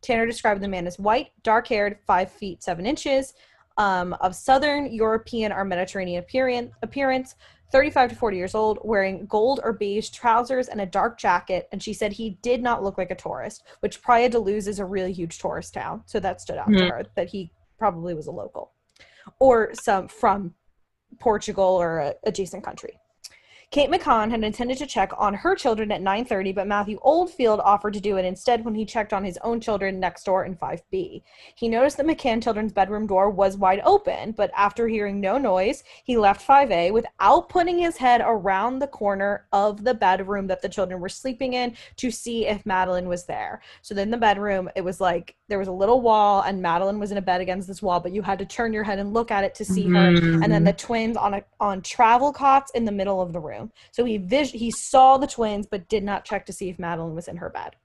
[0.01, 3.35] Tanner described the man as white, dark haired, 5 feet 7 inches,
[3.79, 7.37] um, of Southern European or Mediterranean appearance, appearance
[7.71, 11.69] 35 to 40 years old, wearing gold or beige trousers and a dark jacket.
[11.71, 14.79] And she said he did not look like a tourist, which Praia de Luz is
[14.79, 16.03] a really huge tourist town.
[16.07, 16.89] So that stood out to Mhm.
[16.91, 18.73] her that he probably was a local
[19.39, 20.55] or some from
[21.21, 22.99] Portugal or a adjacent country.
[23.71, 27.93] Kate McCann had intended to check on her children at 9:30, but Matthew Oldfield offered
[27.93, 31.23] to do it instead when he checked on his own children next door in 5B.
[31.55, 35.85] He noticed that McCann children's bedroom door was wide open, but after hearing no noise,
[36.03, 40.69] he left 5A without putting his head around the corner of the bedroom that the
[40.71, 43.61] children were sleeping in to see if Madeleine was there.
[43.83, 47.11] So then the bedroom, it was like there was a little wall and Madeleine was
[47.11, 49.31] in a bed against this wall, but you had to turn your head and look
[49.31, 50.87] at it to see her and then the mm-hmm.
[50.87, 53.73] twins on a on travel cots in the middle of the room.
[53.91, 57.15] So he vis- he saw the twins but did not check to see if Madeleine
[57.15, 57.77] was in her bed.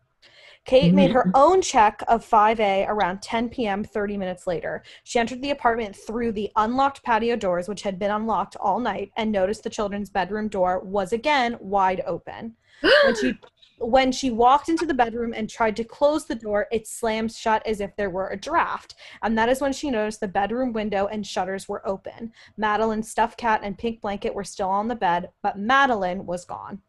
[0.66, 1.32] Kate made her mm-hmm.
[1.36, 3.84] own check of 5A around 10 p.m.
[3.84, 4.82] 30 minutes later.
[5.03, 9.11] She entered the apartment through the unlocked patio doors, which had been unlocked all night,
[9.18, 12.55] and noticed the children's bedroom door was again wide open.
[12.82, 13.38] When she
[13.84, 17.65] when she walked into the bedroom and tried to close the door, it slammed shut
[17.67, 18.95] as if there were a draft.
[19.21, 22.31] And that is when she noticed the bedroom window and shutters were open.
[22.57, 26.81] Madeleine's stuffed cat and pink blanket were still on the bed, but Madeleine was gone.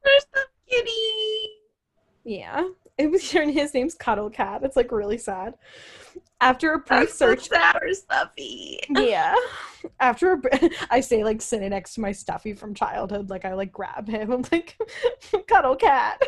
[0.00, 1.50] Where's the kitty?
[2.24, 2.68] Yeah.
[2.96, 4.62] It was his name's Cuddle Cat.
[4.64, 5.54] It's like really sad.
[6.40, 8.78] After a brief That's search, sour stuffy.
[8.90, 9.34] yeah.
[9.98, 13.72] After a, I say like sitting next to my stuffy from childhood, like I like
[13.72, 14.32] grab him.
[14.32, 14.76] I'm like,
[15.48, 16.22] Cuddle Cat.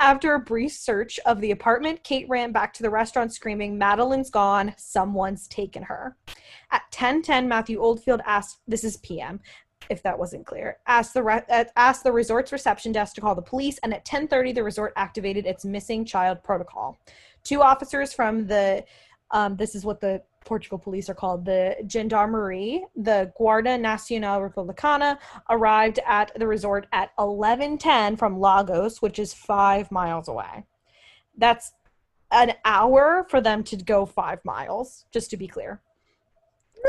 [0.00, 4.30] After a brief search of the apartment, Kate ran back to the restaurant screaming, Madeleine's
[4.30, 4.72] gone.
[4.76, 6.16] Someone's taken her.
[6.70, 9.40] At 10:10, Matthew Oldfield asked, "This is PM."
[9.90, 13.34] If that wasn't clear, asked the re- uh, asked the resort's reception desk to call
[13.34, 16.98] the police, and at 10:30, the resort activated its missing child protocol.
[17.42, 18.84] Two officers from the
[19.30, 25.18] um, this is what the Portugal police are called the Gendarmerie, the Guarda Nacional Republicana,
[25.50, 30.64] arrived at the resort at 11:10 from Lagos, which is five miles away.
[31.36, 31.72] That's
[32.30, 35.80] an hour for them to go five miles, just to be clear.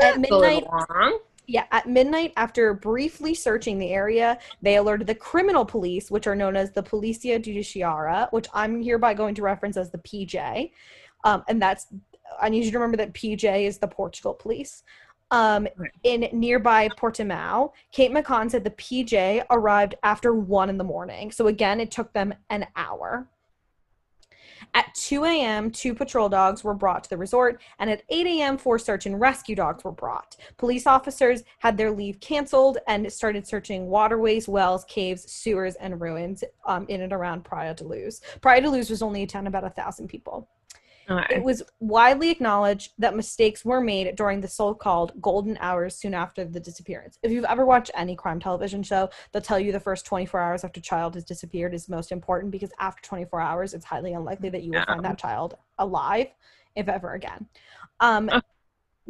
[0.00, 1.18] That's a little midnight, long.
[1.46, 6.36] yeah, at midnight, after briefly searching the area, they alerted the criminal police, which are
[6.36, 10.70] known as the Policia Judiciaria, which I'm hereby going to reference as the PJ.
[11.24, 11.86] Um, and that's,
[12.40, 14.82] I need you to remember that PJ is the Portugal police.
[15.32, 15.90] Um, Right.
[16.02, 21.30] in nearby Portimao, Kate McCann said the PJ arrived after one in the morning.
[21.30, 23.28] So again, it took them an hour.
[24.74, 28.58] At 2 a.m., two patrol dogs were brought to the resort, and at 8 a.m.,
[28.58, 30.36] four search and rescue dogs were brought.
[30.58, 36.44] Police officers had their leave canceled and started searching waterways, wells, caves, sewers, and ruins
[36.66, 38.20] um, in and around Praia de Luz.
[38.40, 40.48] Praia de Luz was only a town of about a thousand people.
[41.30, 46.44] It was widely acknowledged that mistakes were made during the so-called golden hours soon after
[46.44, 47.18] the disappearance.
[47.22, 50.64] If you've ever watched any crime television show, they'll tell you the first 24 hours
[50.64, 54.50] after a child has disappeared is most important because after 24 hours, it's highly unlikely
[54.50, 56.28] that you will find that child alive,
[56.76, 57.46] if ever again.
[57.98, 58.30] Um.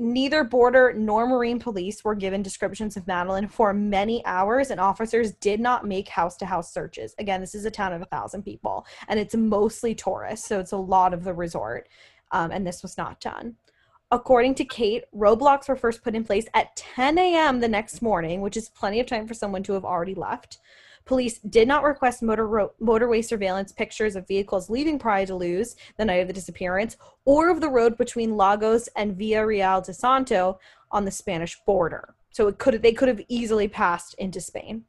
[0.01, 5.33] Neither border nor marine police were given descriptions of Madeleine for many hours, and officers
[5.33, 7.15] did not make house to house searches.
[7.19, 10.73] Again, this is a town of a thousand people, and it's mostly tourists, so it's
[10.73, 11.87] a lot of the resort
[12.33, 13.57] um, and this was not done.
[14.11, 17.61] According to Kate, roadblocks were first put in place at 10 a.m.
[17.61, 20.59] the next morning, which is plenty of time for someone to have already left.
[21.11, 25.75] Police did not request motor ro- motorway surveillance pictures of vehicles leaving Praia de Luz
[25.97, 29.93] the night of the disappearance, or of the road between Lagos and Vila Real de
[29.93, 30.61] Santo
[30.93, 32.15] on the Spanish border.
[32.31, 34.85] So it could they could have easily passed into Spain.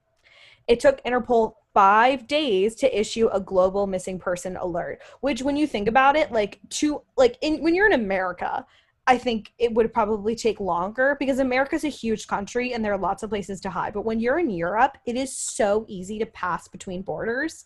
[0.67, 5.65] It took Interpol five days to issue a global missing person alert which when you
[5.65, 8.65] think about it like to like in when you're in america
[9.07, 12.99] i think it would probably take longer because america's a huge country and there are
[12.99, 16.25] lots of places to hide but when you're in europe it is so easy to
[16.27, 17.65] pass between borders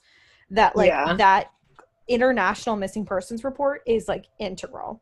[0.49, 1.15] that like Yeah.
[1.15, 1.51] that
[2.07, 5.01] international missing persons report is like integral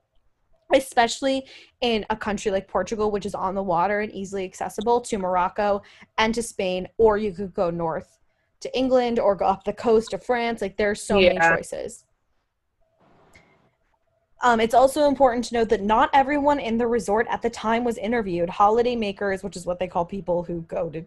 [0.74, 1.46] especially
[1.82, 5.82] in a country like Portugal, which is on the water and easily accessible to Morocco
[6.18, 8.20] and to Spain, or you could go north
[8.62, 10.62] to England or go up the coast to France.
[10.62, 12.06] Like there's so many choices.
[14.44, 17.86] Um, it's also important to note that not everyone in the resort at the time
[17.86, 18.50] was interviewed.
[18.50, 21.06] Holiday makers, which is what they call people who go to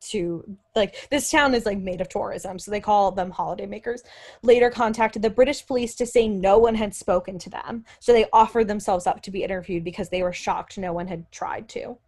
[0.00, 4.02] to like this town is like made of tourism, so they call them holiday makers.
[4.42, 8.26] Later contacted the British police to say no one had spoken to them, so they
[8.32, 11.98] offered themselves up to be interviewed because they were shocked no one had tried to.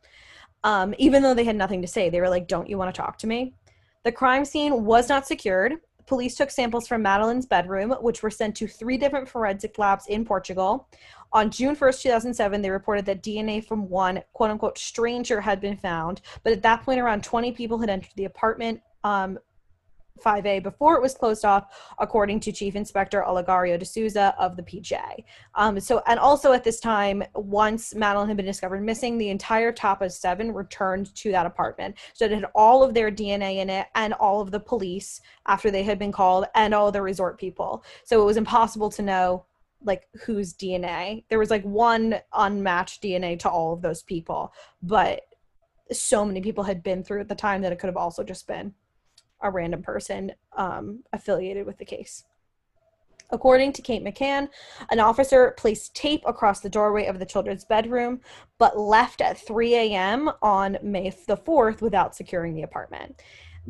[0.62, 3.00] Um, even though they had nothing to say, they were like, "Don't you want to
[3.00, 3.54] talk to me?"
[4.04, 5.74] The crime scene was not secured.
[6.08, 10.24] Police took samples from Madeleine's bedroom, which were sent to three different forensic labs in
[10.24, 10.88] Portugal.
[11.34, 15.76] On June 1st, 2007, they reported that DNA from one quote unquote stranger had been
[15.76, 16.22] found.
[16.42, 19.38] But at that point, around 20 people had entered the apartment um,
[20.20, 24.62] 5A before it was closed off, according to Chief Inspector Olegario de Souza of the
[24.62, 25.24] PJ.
[25.54, 29.72] Um, so, and also at this time, once Madeleine had been discovered missing, the entire
[29.72, 31.96] Tapas Seven returned to that apartment.
[32.14, 35.70] So it had all of their DNA in it and all of the police after
[35.70, 37.84] they had been called and all the resort people.
[38.04, 39.44] So it was impossible to know
[39.84, 41.24] like whose DNA.
[41.28, 44.52] There was like one unmatched DNA to all of those people,
[44.82, 45.22] but
[45.92, 48.46] so many people had been through at the time that it could have also just
[48.46, 48.74] been
[49.40, 52.24] a random person um, affiliated with the case.
[53.30, 54.48] According to Kate McCann,
[54.90, 58.20] an officer placed tape across the doorway of the children's bedroom,
[58.56, 60.30] but left at 3 a.m.
[60.40, 63.20] on May the 4th without securing the apartment.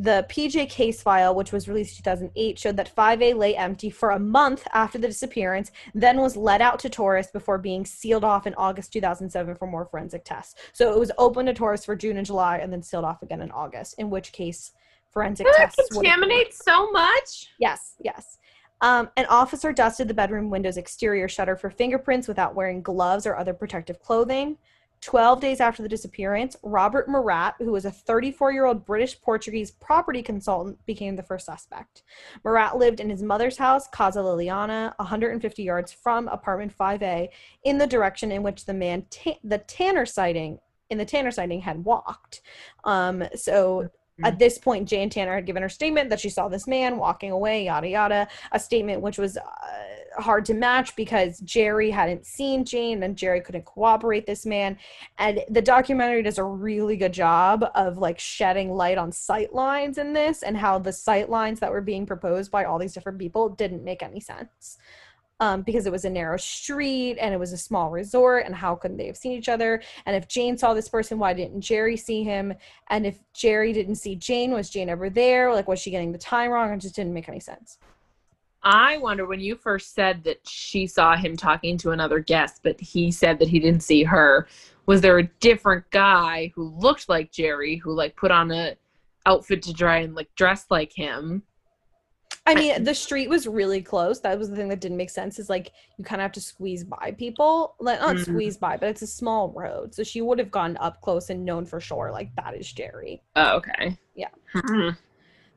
[0.01, 4.11] The PJ case file, which was released in 2008, showed that 5A lay empty for
[4.13, 8.47] a month after the disappearance, then was let out to tourists before being sealed off
[8.47, 10.55] in August 2007 for more forensic tests.
[10.73, 13.41] So it was open to tourists for June and July and then sealed off again
[13.41, 14.71] in August, in which case
[15.13, 15.77] forensic Does tests.
[15.77, 17.53] that would have- contaminate so much?
[17.59, 18.39] Yes, yes.
[18.81, 23.37] Um, an officer dusted the bedroom window's exterior shutter for fingerprints without wearing gloves or
[23.37, 24.57] other protective clothing.
[25.01, 29.71] 12 days after the disappearance, Robert Murat, who was a 34 year old British Portuguese
[29.71, 32.03] property consultant, became the first suspect.
[32.45, 37.29] Murat lived in his mother's house, Casa Liliana, 150 yards from apartment 5A,
[37.63, 40.59] in the direction in which the man, ta- the Tanner sighting,
[40.91, 42.41] in the Tanner sighting had walked.
[42.83, 43.89] Um, so
[44.25, 47.31] at this point, Jane Tanner had given her statement that she saw this man walking
[47.31, 48.29] away, yada yada.
[48.53, 53.41] A statement which was uh, hard to match because Jerry hadn't seen Jane and Jerry
[53.41, 54.77] couldn't corroborate this man.
[55.19, 59.99] And the documentary does a really good job of like shedding light on sight lines
[59.99, 63.19] in this and how the sight lines that were being proposed by all these different
[63.19, 64.79] people didn't make any sense
[65.41, 68.75] um, because it was a narrow street and it was a small resort and how
[68.75, 71.97] couldn't they have seen each other and if jane saw this person why didn't jerry
[71.97, 72.53] see him
[72.89, 76.19] and if jerry didn't see jane was jane ever there like was she getting the
[76.19, 77.79] time wrong it just didn't make any sense
[78.63, 82.81] I wonder when you first said that she saw him talking to another guest, but
[82.81, 84.49] he said that he didn't see her.
[84.87, 88.77] Was there a different guy who looked like Jerry who like put on a
[89.27, 91.43] outfit to try and like dress like him?
[92.49, 95.39] I mean the street was really close that was the thing that didn't make sense
[95.39, 98.25] is like you kind of have to squeeze by people like not Mhm.
[98.25, 101.45] squeeze by but it's a small road so she would have gone up close and
[101.45, 103.97] known for sure like that is jerry Oh, okay.
[104.15, 104.29] Yeah.
[104.55, 104.97] Mhm.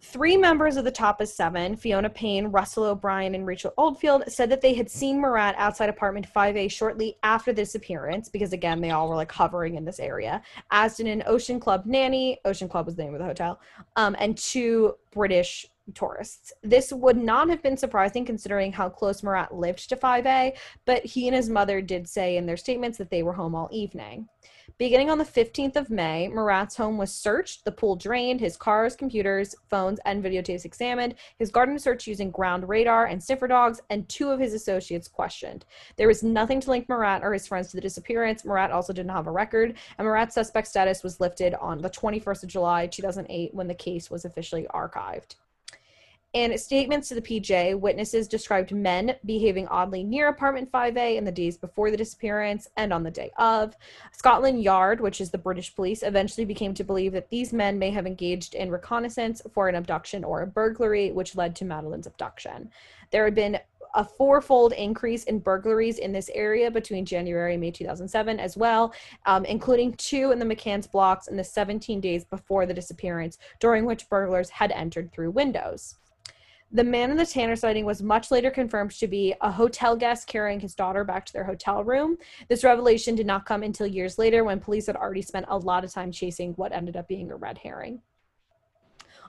[0.04, 4.60] Three members of the Tapas Seven, Fiona Payne, Russell O'Brien, and Rachel Oldfield, said that
[4.60, 9.08] they had seen Murat outside apartment 5A shortly after the disappearance, because again, they all
[9.08, 12.96] were like hovering in this area, as did an Ocean Club nanny, Ocean Club was
[12.96, 13.60] the name of the hotel,
[13.96, 16.54] um, and two British tourists.
[16.64, 21.28] This would not have been surprising considering how close Murat lived to 5A, but he
[21.28, 24.28] and his mother did say in their statements that they were home all evening.
[24.78, 28.96] Beginning on the 15th of May, Murat's home was searched, the pool drained, his cars,
[28.96, 34.08] computers, phones, and videotapes examined, his garden searched using ground radar and sniffer dogs, and
[34.10, 35.66] two of his associates questioned.
[35.98, 38.46] There was nothing to link Murat or his friends to the disappearance.
[38.46, 42.44] Murat also didn't have a record, and Murat's suspect status was lifted on the 21st
[42.44, 45.36] of July, 2008, when the case was officially archived.
[46.34, 51.32] In statements to the PJ, witnesses described men behaving oddly near apartment 5A in the
[51.32, 53.76] days before the disappearance and on the day of.
[54.14, 57.92] Scotland Yard, which is the British police, eventually became to believe that these men may
[57.92, 62.72] have engaged in reconnaissance for an abduction or a burglary, which led to Madeleine's abduction.
[63.10, 63.60] There had been
[63.96, 68.94] a fourfold increase in burglaries in this area between January and May 2007 as well,
[69.26, 73.84] um, including two in the McCann's blocks in the 17 days before the disappearance, during
[73.84, 75.98] which burglars had entered through windows.
[76.74, 80.28] The man in the Tanner sighting was much later confirmed to be a hotel guest
[80.28, 82.18] carrying his daughter back to their hotel room.
[82.48, 85.84] This revelation did not come until years later when police had already spent a lot
[85.84, 88.02] of time chasing what ended up being a red herring.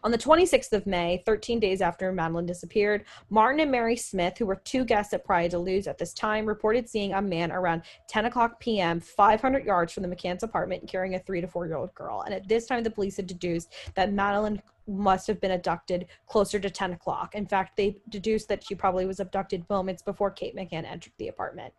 [0.04, 4.46] On the 26th of May, 13 days after Madeleine disappeared, Martin and Mary Smith, who
[4.46, 7.82] were two guests at Praia de Luz at this time, reported seeing a man around
[8.08, 11.76] 10 o'clock p.m., 500 yards from the McCann's apartment, carrying a three to four year
[11.76, 12.22] old girl.
[12.22, 16.58] And at this time, the police had deduced that Madeleine must have been abducted closer
[16.58, 17.36] to 10 o'clock.
[17.36, 21.28] In fact, they deduced that she probably was abducted moments before Kate McCann entered the
[21.28, 21.72] apartment.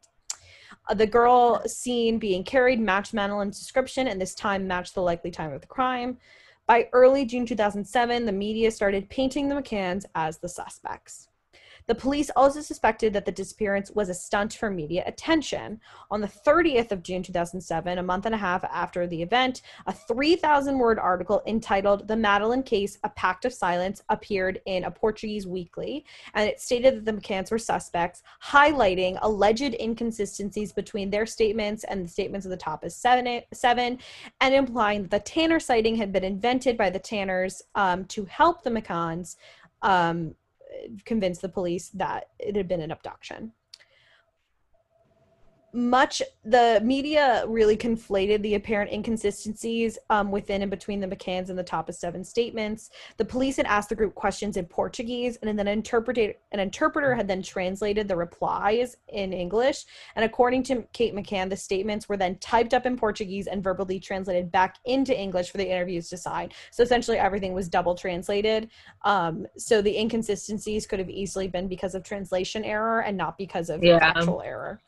[0.88, 5.30] Uh, the girl seen being carried matched Madeleine's description and this time matched the likely
[5.30, 6.17] time of the crime.
[6.66, 11.28] By early June 2007, the media started painting the McCanns as the suspects.
[11.88, 15.79] The police also suspected that the disappearance was a stunt for media attention.
[16.11, 19.93] On the 30th of June 2007, a month and a half after the event, a
[19.93, 25.47] 3,000 word article entitled The Madeleine Case A Pact of Silence appeared in a Portuguese
[25.47, 31.84] weekly, and it stated that the McCanns were suspects, highlighting alleged inconsistencies between their statements
[31.86, 33.99] and the statements of the top seven, seven
[34.41, 38.63] and implying that the Tanner sighting had been invented by the Tanners um, to help
[38.63, 39.36] the McCanns.
[39.81, 40.36] Um,
[41.05, 43.51] convince the police that it had been an abduction.
[45.76, 51.57] Much the media really conflated the apparent inconsistencies um, within and between the McCanns and
[51.57, 52.91] the Tapas Seven statements.
[53.17, 57.15] The police had asked the group questions in Portuguese, and then an interpreter an interpreter
[57.15, 59.86] had then translated the replies in English.
[60.15, 63.99] And according to Kate McCann, the statements were then typed up in Portuguese and verbally
[63.99, 66.51] translated back into English for the interviews to sign.
[66.69, 68.69] So essentially, everything was double translated.
[69.05, 73.71] Um, so the inconsistencies could have easily been because of translation error and not because
[73.71, 73.97] of Yeah.
[73.97, 74.80] factual error.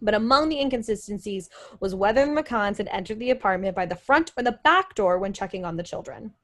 [0.00, 1.48] But among the inconsistencies
[1.80, 5.18] was whether the McCanns had entered the apartment by the front or the back door
[5.18, 6.34] when checking on the children.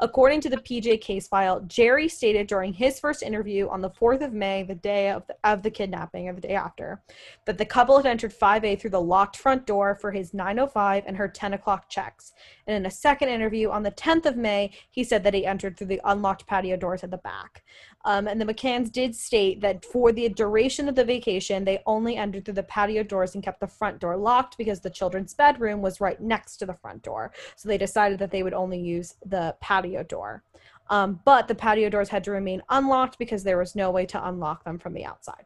[0.00, 4.22] According to the PJ case file, Jerry stated during his first interview on the 4th
[4.22, 7.02] of May, the day of the, of the kidnapping, or the day after,
[7.44, 11.16] that the couple had entered 5A through the locked front door for his 9.05 and
[11.16, 12.32] her 10 o'clock checks.
[12.66, 15.76] And in a second interview on the 10th of May, he said that he entered
[15.76, 17.62] through the unlocked patio doors at the back.
[18.04, 22.16] Um, and the McCanns did state that for the duration of the vacation, they only
[22.16, 25.80] entered through the patio doors and kept the front door locked because the children's bedroom
[25.80, 27.32] was right next to the front door.
[27.56, 30.42] So they decided that they would only use the patio door.
[30.90, 34.28] Um, but the patio doors had to remain unlocked because there was no way to
[34.28, 35.44] unlock them from the outside.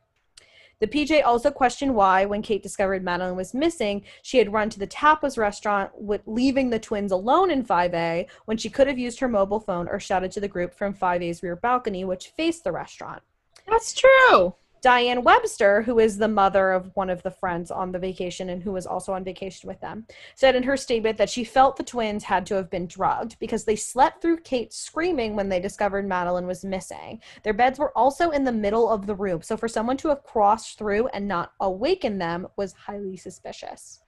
[0.81, 4.79] The PJ also questioned why, when Kate discovered Madeleine was missing, she had run to
[4.79, 9.19] the Tapas restaurant, with, leaving the twins alone in 5A when she could have used
[9.19, 12.71] her mobile phone or shouted to the group from 5A's rear balcony, which faced the
[12.71, 13.23] restaurant.
[13.67, 14.55] That's true.
[14.81, 18.63] Diane Webster, who is the mother of one of the friends on the vacation and
[18.63, 21.83] who was also on vacation with them, said in her statement that she felt the
[21.83, 26.07] twins had to have been drugged because they slept through Kate screaming when they discovered
[26.07, 27.21] Madeleine was missing.
[27.43, 30.23] Their beds were also in the middle of the room, so for someone to have
[30.23, 34.01] crossed through and not awaken them was highly suspicious.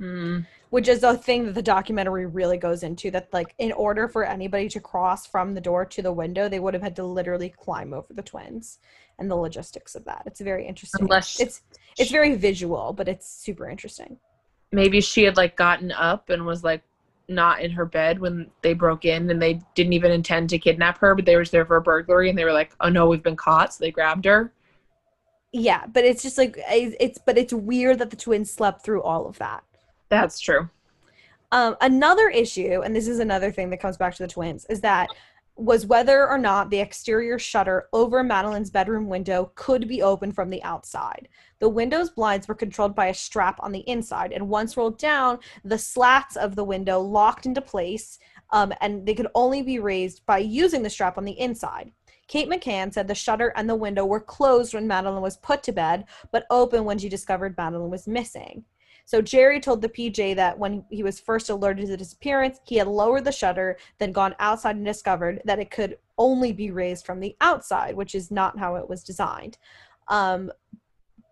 [0.00, 0.44] Mm.
[0.70, 4.24] Which is a thing that the documentary really goes into that like in order for
[4.24, 7.48] anybody to cross from the door to the window, they would have had to literally
[7.48, 8.78] climb over the twins
[9.18, 10.22] and the logistics of that.
[10.26, 11.02] It's very interesting.
[11.02, 11.62] Unless it's
[11.98, 14.18] it's very visual, but it's super interesting.
[14.72, 16.82] maybe she had like gotten up and was like
[17.28, 20.98] not in her bed when they broke in and they didn't even intend to kidnap
[20.98, 23.22] her, but they were there for a burglary and they were like, "Oh no, we've
[23.22, 24.52] been caught," so they grabbed her.
[25.52, 29.02] Yeah, but it's just like it's it's- but it's weird that the twins slept through
[29.02, 29.62] all of that.
[30.08, 30.68] That's true.
[31.52, 34.80] Um, another issue, and this is another thing that comes back to the twins, is
[34.80, 35.08] that
[35.56, 40.50] was whether or not the exterior shutter over Madeleine's bedroom window could be opened from
[40.50, 41.28] the outside.
[41.60, 45.38] The window's blinds were controlled by a strap on the inside, and once rolled down,
[45.64, 48.18] the slats of the window locked into place,
[48.50, 51.92] um, and they could only be raised by using the strap on the inside.
[52.26, 55.72] Kate McCann said the shutter and the window were closed when Madeleine was put to
[55.72, 58.64] bed, but open when she discovered Madeleine was missing.
[59.06, 62.76] So Gerry told the PJ that when he was first alerted to the disappearance, he
[62.76, 67.04] had lowered the shutter, then gone outside and discovered that it could only be raised
[67.04, 69.58] from the outside, which is not how it was designed.
[70.08, 70.50] Um,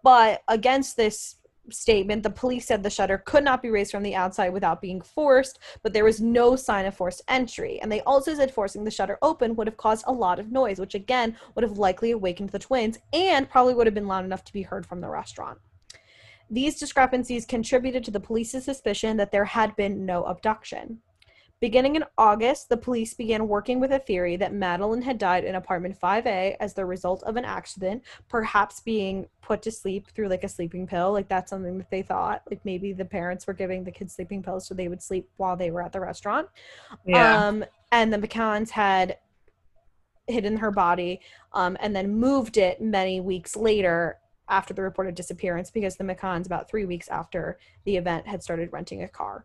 [0.02, 1.36] but against this
[1.70, 5.00] statement, the police said the shutter could not be raised from the outside without being
[5.00, 7.80] forced, but there was no sign of forced entry.
[7.80, 10.78] And they also said forcing the shutter open would have caused a lot of noise,
[10.78, 14.44] which again would have likely awakened the twins and probably would have been loud enough
[14.44, 15.58] to be heard from the restaurant.
[16.52, 20.98] These discrepancies contributed to the police's suspicion that there had been no abduction.
[21.60, 25.54] Beginning in August, the police began working with a theory that Madeleine had died in
[25.54, 30.44] apartment 5A as the result of an accident, perhaps being put to sleep through like
[30.44, 31.12] a sleeping pill.
[31.12, 32.42] Like that's something that they thought.
[32.50, 35.56] Like maybe the parents were giving the kids sleeping pills so they would sleep while
[35.56, 36.48] they were at the restaurant.
[37.14, 39.16] Um, and the McCanns had
[40.26, 41.20] hidden her body
[41.54, 44.18] um, and then moved it many weeks later
[44.48, 48.72] after the reported disappearance because the McCanns, about three weeks after the event, had started
[48.72, 49.44] renting a car.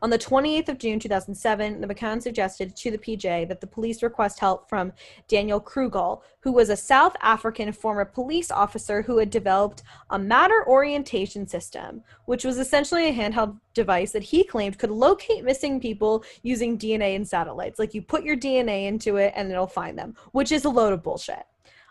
[0.00, 4.00] On the 28th of June 2007, the McCanns suggested to the PJ that the police
[4.00, 4.92] request help from
[5.26, 10.64] Daniel Krugel, who was a South African former police officer who had developed a matter
[10.68, 16.24] orientation system, which was essentially a handheld device that he claimed could locate missing people
[16.42, 17.80] using DNA and satellites.
[17.80, 20.92] Like you put your DNA into it and it'll find them, which is a load
[20.92, 21.44] of bullshit.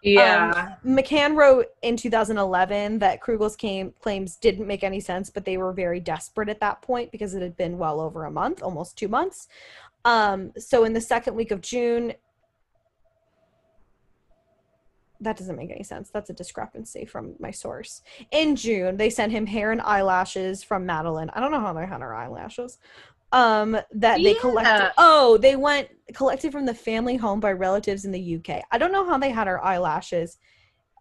[0.04, 0.76] Yeah.
[0.86, 5.74] McCann wrote in 2011 that Krugel's came, claims didn't make any sense, but they were
[5.74, 9.08] very desperate at that point because it had been well over a month, almost two
[9.08, 9.48] months.
[10.06, 12.14] Um, so in the second week of June,
[15.20, 16.10] that doesn't make any sense.
[16.10, 18.04] That's a discrepancy from my source.
[18.32, 21.32] In June, they sent him hair and eyelashes from Madeleine.
[21.32, 22.78] I don't know how they had her eyelashes.
[23.32, 24.94] Um, that they collected.
[24.98, 28.64] Oh, they went collected from the family home by relatives in the UK.
[28.72, 30.38] I don't know how they had her eyelashes.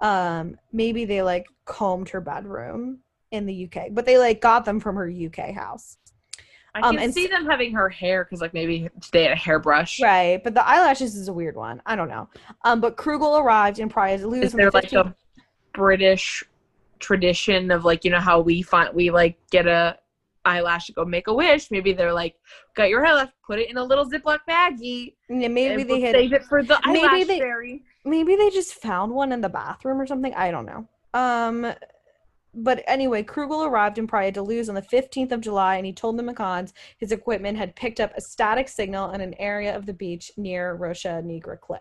[0.01, 3.01] Um, maybe they like combed her bedroom
[3.31, 5.99] in the UK, but they like got them from her UK house.
[6.75, 9.37] I um, can and see them having her hair because like maybe they had a
[9.37, 10.01] hairbrush.
[10.01, 11.81] Right, but the eyelashes is a weird one.
[11.87, 12.29] I don't know.
[12.65, 15.15] Um, but Krugel arrived in Praia da Luz Is on the there like a
[15.73, 16.45] British
[16.99, 19.97] tradition of like you know how we find we like get a
[20.47, 21.71] eyelash to go make a wish?
[21.71, 22.37] Maybe they're like,
[22.75, 25.15] got your eyelash, put it in a little Ziploc baggie.
[25.29, 27.83] Yeah, maybe they we'll had save it for the maybe eyelash they- fairy.
[28.05, 30.35] maybe they just found one in the bathroom or something.
[30.35, 30.87] I don't know.
[31.15, 31.73] Um,
[32.55, 35.93] but anyway, Krugel arrived in Praia da Luz on the 15th of July, and he
[35.93, 39.85] told the McCanns his equipment had picked up a static signal in an area of
[39.85, 41.81] the beach near Rocha Negra Cliff.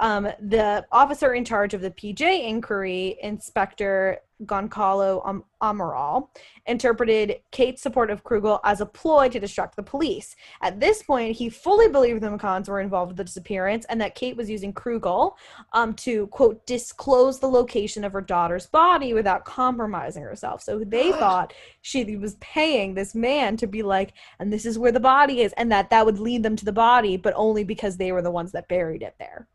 [0.00, 6.28] Um, the officer in charge of the PJ inquiry, Inspector Goncalo um, Amaral,
[6.64, 10.36] interpreted Kate's support of Krugel as a ploy to distract the police.
[10.62, 14.14] At this point, he fully believed the McCanns were involved with the disappearance and that
[14.14, 15.34] Kate was using Krugel
[15.74, 20.62] um, to, quote, disclose the location of her daughter's body without compromising herself.
[20.62, 24.92] So they thought she was paying this man to be like, and this is where
[24.92, 27.98] the body is, and that that would lead them to the body, but only because
[27.98, 29.46] they were the ones that buried it there.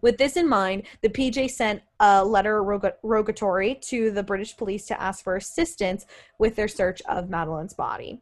[0.00, 2.62] With this in mind, the PJ sent a letter
[3.02, 6.06] rogatory to the British police to ask for assistance
[6.38, 8.20] with their search of Madeleine's body.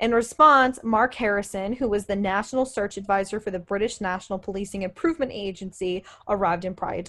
[0.00, 4.82] In response, Mark Harrison, who was the national search advisor for the British National Policing
[4.82, 7.02] Improvement Agency, arrived in Praia.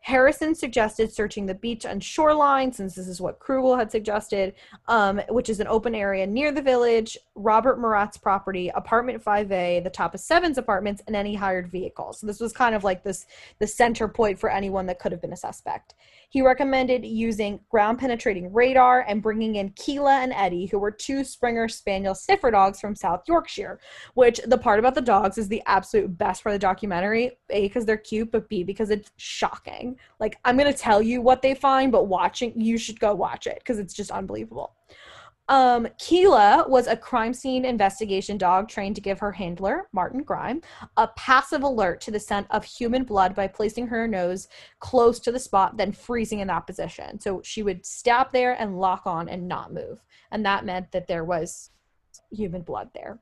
[0.00, 4.54] Harrison suggested searching the beach and shoreline, since this is what Krugel had suggested,
[4.86, 9.90] um, which is an open area near the village, Robert Murat's property, apartment 5A, the
[9.90, 12.20] Tapas Seven's apartments, and any hired vehicles.
[12.20, 13.26] So this was kind of like this
[13.58, 15.94] the center point for anyone that could have been a suspect.
[16.30, 21.24] He recommended using ground penetrating radar and bringing in Keela and Eddie, who were two
[21.24, 23.80] Springer Spaniel sniffer dogs from South Yorkshire.
[24.14, 27.38] Which the part about the dogs is the absolute best part of the documentary.
[27.50, 29.96] A, because they're cute, but B, because it's shocking.
[30.20, 33.46] Like, I'm going to tell you what they find, but watching, you should go watch
[33.46, 34.74] it because it's just unbelievable.
[35.48, 40.60] Um, Keela was a crime scene investigation dog trained to give her handler, Martin Grime,
[40.98, 45.32] a passive alert to the scent of human blood by placing her nose close to
[45.32, 47.18] the spot, then freezing in that position.
[47.18, 50.04] So she would stop there and lock on and not move.
[50.30, 51.70] And that meant that there was
[52.30, 53.18] human blood there.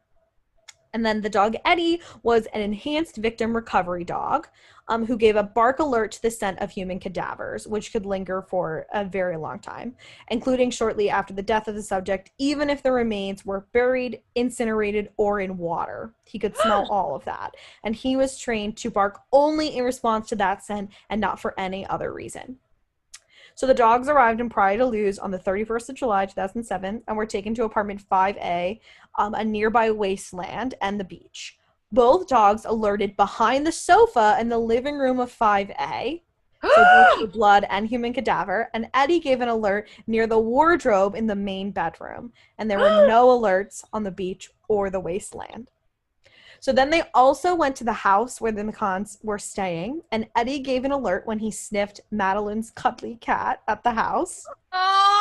[0.92, 4.48] And then the dog Eddie was an enhanced victim recovery dog
[4.88, 8.42] um, who gave a bark alert to the scent of human cadavers, which could linger
[8.42, 9.94] for a very long time,
[10.28, 15.10] including shortly after the death of the subject, even if the remains were buried, incinerated,
[15.16, 16.12] or in water.
[16.24, 17.54] He could smell all of that.
[17.82, 21.58] And he was trained to bark only in response to that scent and not for
[21.58, 22.58] any other reason.
[23.56, 27.16] So the dogs arrived in Praia da Luz on the 31st of July 2007 and
[27.16, 28.80] were taken to apartment 5A,
[29.18, 31.56] um, a nearby wasteland, and the beach.
[31.96, 36.20] Both dogs alerted behind the sofa in the living room of 5A.
[36.62, 41.34] So blood and human cadaver, and Eddie gave an alert near the wardrobe in the
[41.34, 45.70] main bedroom, and there were no alerts on the beach or the wasteland.
[46.60, 50.60] So then they also went to the house where the McCanns were staying, and Eddie
[50.60, 54.44] gave an alert when he sniffed Madeleine's cuddly cat at the house.
[54.78, 55.15] Oh,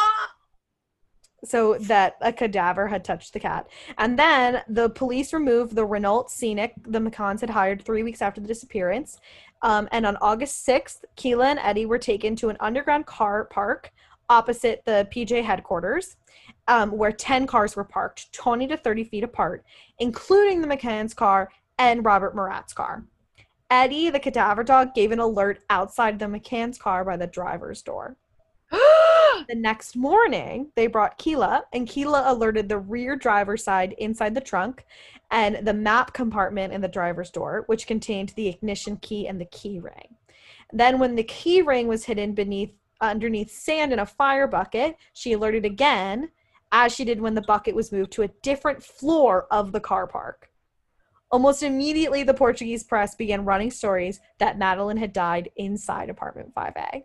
[1.45, 3.67] So that a cadaver had touched the cat.
[3.97, 8.41] And then the police removed the Renault Scenic the McCanns had hired three weeks after
[8.41, 9.19] the disappearance.
[9.61, 13.91] Um, and on August 6th, Keela and Eddie were taken to an underground car park
[14.29, 16.17] opposite the PJ headquarters
[16.67, 19.63] um, where 10 cars were parked 20 to 30 feet apart,
[19.99, 23.05] including the McCann's car and Robert Murat's car.
[23.69, 28.15] Eddie, the cadaver dog, gave an alert outside the McCann's car by the driver's door.
[29.47, 34.41] the next morning, they brought Keela, and Keela alerted the rear driver's side inside the
[34.41, 34.85] trunk
[35.31, 39.45] and the map compartment in the driver's door, which contained the ignition key and the
[39.45, 40.15] key ring.
[40.71, 45.33] Then, when the key ring was hidden beneath underneath sand in a fire bucket, she
[45.33, 46.29] alerted again,
[46.71, 50.07] as she did when the bucket was moved to a different floor of the car
[50.07, 50.49] park.
[51.31, 57.03] Almost immediately, the Portuguese press began running stories that Madeleine had died inside apartment 5A.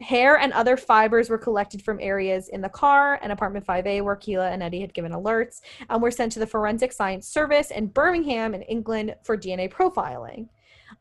[0.00, 4.16] Hair and other fibers were collected from areas in the car and apartment 5A where
[4.16, 7.86] Keela and Eddie had given alerts and were sent to the Forensic Science Service in
[7.86, 10.48] Birmingham in England for DNA profiling.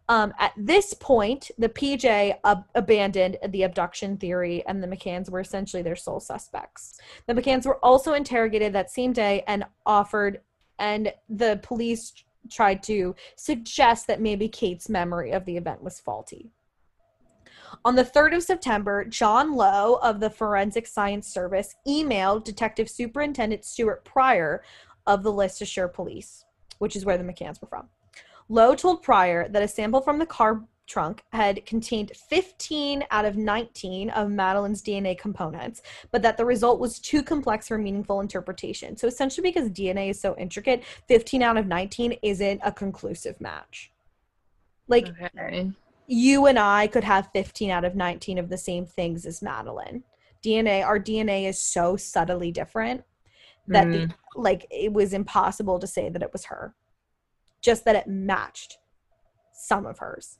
[0.07, 5.39] Um, at this point, the PJ ab- abandoned the abduction theory, and the McCanns were
[5.39, 6.99] essentially their sole suspects.
[7.27, 10.41] The McCanns were also interrogated that same day and offered,
[10.77, 12.13] and the police
[12.49, 16.51] tried to suggest that maybe Kate's memory of the event was faulty.
[17.85, 23.65] On the 3rd of September, John Lowe of the Forensic Science Service emailed Detective Superintendent
[23.65, 24.63] Stuart Prior
[25.05, 26.45] of the Leicestershire Police,
[26.79, 27.87] which is where the McCanns were from.
[28.47, 33.37] Lowe told Prior that a sample from the car trunk had contained 15 out of
[33.37, 35.81] 19 of Madeleine's DNA components,
[36.11, 38.97] but that the result was too complex for meaningful interpretation.
[38.97, 43.91] So essentially, because DNA is so intricate, 15 out of 19 isn't a conclusive match.
[44.87, 45.71] Like, okay.
[46.09, 50.03] You and I could have 15 out of 19 of the same things as Madeleine.
[50.43, 53.03] DNA, our DNA is so subtly different
[53.67, 54.09] that, mm.
[54.09, 56.73] the, like, it was impossible to say that it was her
[57.61, 58.77] just that it matched
[59.53, 60.39] some of hers.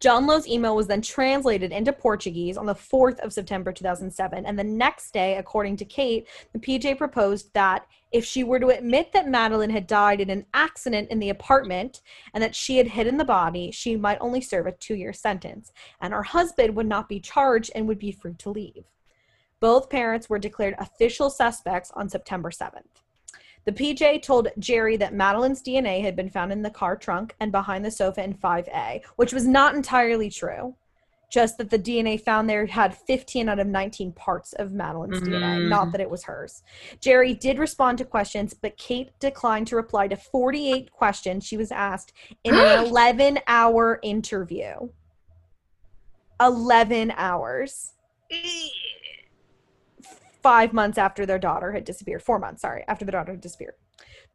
[0.00, 4.46] John Lowe's email was then translated into Portuguese on the 4th of September 2007.
[4.46, 8.68] And the next day, according to Kate, the PJ proposed that if she were to
[8.68, 12.02] admit that Madeleine had died in an accident in the apartment
[12.34, 15.72] and that she had hidden the body, she might only serve a two year sentence,
[16.00, 18.84] and her husband would not be charged and would be free to leave.
[19.60, 23.01] Both parents were declared official suspects on September 7th.
[23.64, 27.52] The PJ told Gerry that Madeleine's DNA had been found in the car trunk and
[27.52, 30.74] behind the sofa in 5A, which was not entirely true.
[31.30, 35.28] Just that the DNA found there had 15 out of 19 parts of Madeleine's Mm.
[35.28, 36.62] DNA, not that it was hers.
[37.00, 41.72] Gerry did respond to questions, but Kate declined to reply to 48 questions she was
[41.72, 42.12] asked
[42.44, 44.90] in an 11 hour interview.
[46.40, 47.92] 11 hours
[50.42, 52.22] five months after their daughter had disappeared.
[52.22, 53.74] Four months, sorry, after the daughter had disappeared.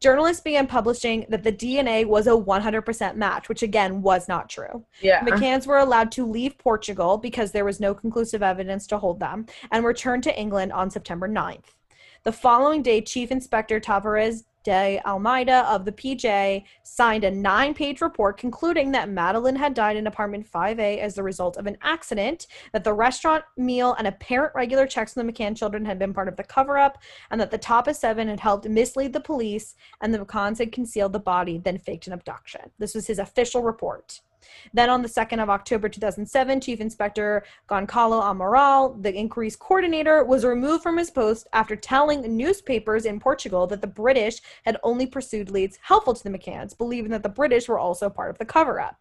[0.00, 4.84] Journalists began publishing that the DNA was a 100% match, which again was not true.
[5.00, 5.24] Yeah.
[5.24, 9.46] McCanns were allowed to leave Portugal because there was no conclusive evidence to hold them
[9.72, 11.64] and returned to England on September 9th.
[12.24, 18.00] The following day, Chief Inspector Tavares de Almeida of the PJ signed a nine page
[18.00, 22.46] report concluding that Madeleine had died in apartment 5A as the result of an accident,
[22.72, 26.28] that the restaurant meal and apparent regular checks on the McCann children had been part
[26.28, 26.98] of the cover up,
[27.30, 31.12] and that the Tapas Seven had helped mislead the police and the McCanns had concealed
[31.12, 32.70] the body, then faked an abduction.
[32.78, 34.20] This was his official report.
[34.72, 40.44] Then on the 2nd of October 2007, Chief Inspector Goncalo Amaral, the inquiry's coordinator, was
[40.44, 45.50] removed from his post after telling newspapers in Portugal that the British had only pursued
[45.50, 48.80] leads helpful to the McCanns, believing that the British were also part of the cover
[48.80, 48.96] up.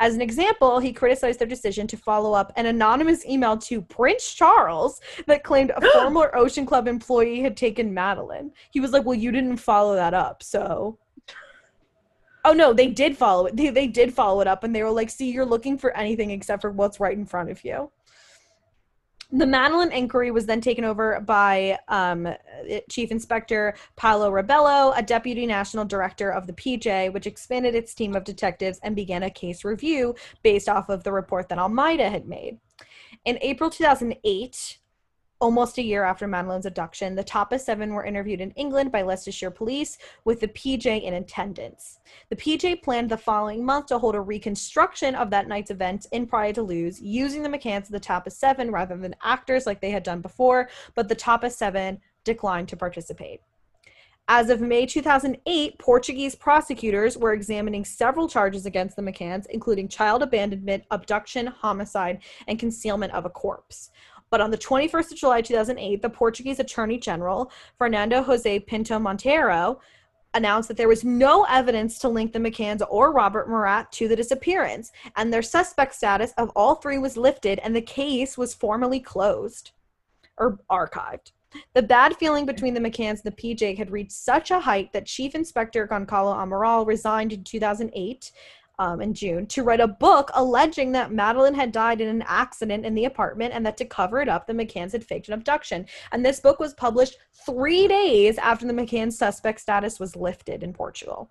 [0.00, 4.34] As an example, he criticized their decision to follow up an anonymous email to Prince
[4.34, 8.50] Charles that claimed a former Ocean Club employee had taken Madeleine.
[8.72, 10.98] He was like, Well, you didn't follow that up, so.
[12.44, 13.56] Oh no, they did follow it.
[13.56, 16.30] They, they did follow it up, and they were like, "See, you're looking for anything
[16.30, 17.90] except for what's right in front of you."
[19.32, 22.28] The Madeleine inquiry was then taken over by um,
[22.88, 28.14] Chief Inspector Paulo Rebelo, a deputy national director of the PJ, which expanded its team
[28.14, 32.28] of detectives and began a case review based off of the report that Almeida had
[32.28, 32.58] made.
[33.24, 34.78] In April 2008,
[35.40, 39.50] almost a year after Madeleine's abduction, the Tapas Seven were interviewed in England by Leicestershire
[39.50, 41.98] Police with the PJ in attendance.
[42.30, 46.26] The PJ planned the following month to hold a reconstruction of that night's events in
[46.26, 49.90] Praia da Luz, using the McCanns of the Tapas Seven rather than actors like they
[49.90, 53.40] had done before, but the Tapas Seven declined to participate.
[54.26, 60.22] As of May 2008, Portuguese prosecutors were examining several charges against the McCanns, including child
[60.22, 63.90] abandonment, abduction, homicide, and concealment of a corpse.
[64.34, 69.78] But on the 21st of July 2008, the Portuguese Attorney General, Fernando Jose Pinto Monteiro,
[70.34, 74.16] announced that there was no evidence to link the McCanns or Robert Murat to the
[74.16, 78.98] disappearance, and their suspect status of all three was lifted, and the case was formally
[78.98, 79.70] closed
[80.36, 81.30] or archived.
[81.74, 85.06] The bad feeling between the McCanns and the PJ had reached such a height that
[85.06, 88.32] Chief Inspector Goncalo Amaral resigned in 2008
[88.78, 92.84] um, in June to write a book alleging that Madeleine had died in an accident
[92.84, 95.86] in the apartment and that to cover it up, the McCanns had faked an abduction.
[96.12, 100.72] And this book was published three days after the McCanns' suspect status was lifted in
[100.72, 101.30] Portugal.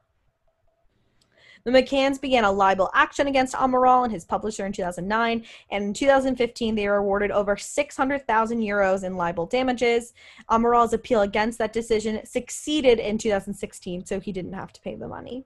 [1.66, 5.94] The McCanns began a libel action against Amaral and his publisher in 2009, and in
[5.94, 10.14] 2015 they were awarded over 600,000 euros in libel damages.
[10.50, 15.08] Amaral's appeal against that decision succeeded in 2016, so he didn't have to pay the
[15.08, 15.46] money.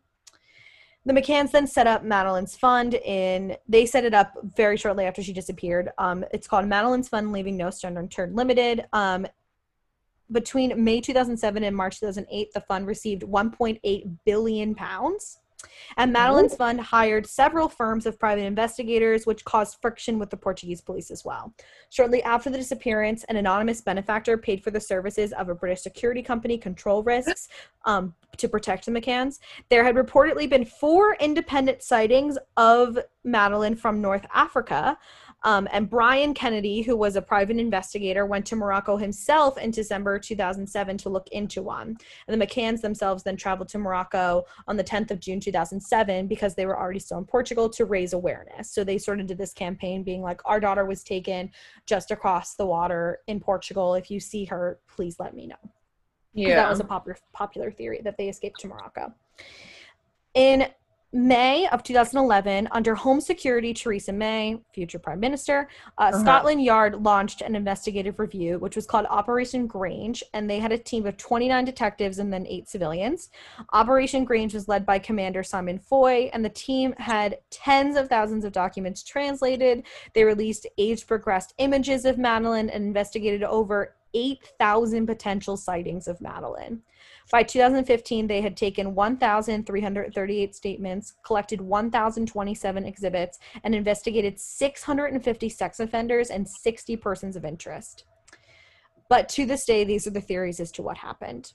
[1.07, 5.23] The McCanns then set up Madeleine's Fund in, they set it up very shortly after
[5.23, 5.89] she disappeared.
[5.97, 8.85] Um, it's called Madeleine's Fund Leaving No Stone Unturned Limited.
[8.91, 9.25] Um,
[10.33, 15.39] between May 2007 and March 2008, the fund received 1.8 billion pounds.
[15.97, 20.81] And Madeleine's Fund hired several firms of private investigators, which caused friction with the Portuguese
[20.81, 21.53] police as well.
[21.89, 26.21] Shortly after the disappearance, an anonymous benefactor paid for the services of a British security
[26.21, 27.49] company, Control Risks,
[27.85, 29.39] um, to protect the McCanns.
[29.69, 34.97] There had reportedly been four independent sightings of Madeleine from North Africa.
[35.43, 40.17] Um, and Brian Kennedy, who was a private investigator, went to Morocco himself in December
[40.17, 41.95] 2007 to look into one.
[42.27, 46.55] And the McCanns themselves then traveled to Morocco on the 10th of June 2007 because
[46.55, 48.71] they were already still in Portugal to raise awareness.
[48.71, 51.51] So they sort of did this campaign being like, Our daughter was taken
[51.85, 53.93] just across the water in Portugal.
[53.93, 55.55] If you see her, please let me know.
[56.33, 56.55] Yeah.
[56.55, 59.13] That was a popular popular theory that they escaped to Morocco.
[60.33, 60.67] In
[61.13, 66.19] May of 2011, under Home Security Theresa May, future Prime Minister, uh, Uh-huh.
[66.19, 70.77] Scotland Yard launched an investigative review, which was called Operation Grange, and they had a
[70.77, 73.29] team of 29 detectives and then eight civilians.
[73.71, 78.43] Operation Grange was led by Commander Simon Foy, and the team had tens of thousands
[78.43, 79.83] of documents translated.
[80.13, 86.81] They released age progressed images of Madeleine and investigated over 8,000 potential sightings of Madeleine.
[87.29, 96.29] By 2015, they had taken 1,338 statements, collected 1,027 exhibits, and investigated 650 sex offenders
[96.29, 98.05] and 60 persons of interest.
[99.09, 101.53] But to this day, these are the theories as to what happened.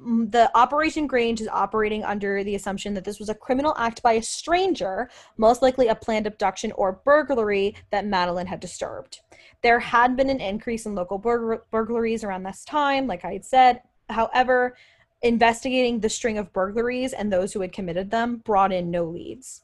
[0.00, 4.02] Mm, The Operation Grange is operating under the assumption that this was a criminal act
[4.02, 9.20] by a stranger, most likely a planned abduction or burglary that Madeleine had disturbed.
[9.62, 13.44] There had been an increase in local burg- burglaries around this time, like I had
[13.44, 13.82] said.
[14.10, 14.76] However,
[15.22, 19.62] investigating the string of burglaries and those who had committed them brought in no leads.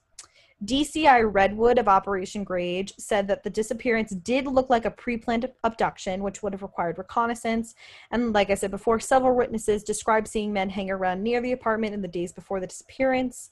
[0.65, 5.51] DCI Redwood of Operation Grange said that the disappearance did look like a pre planned
[5.65, 7.75] abduction, which would have required reconnaissance.
[8.11, 11.93] And like I said before, several witnesses described seeing men hang around near the apartment
[11.93, 13.51] in the days before the disappearance.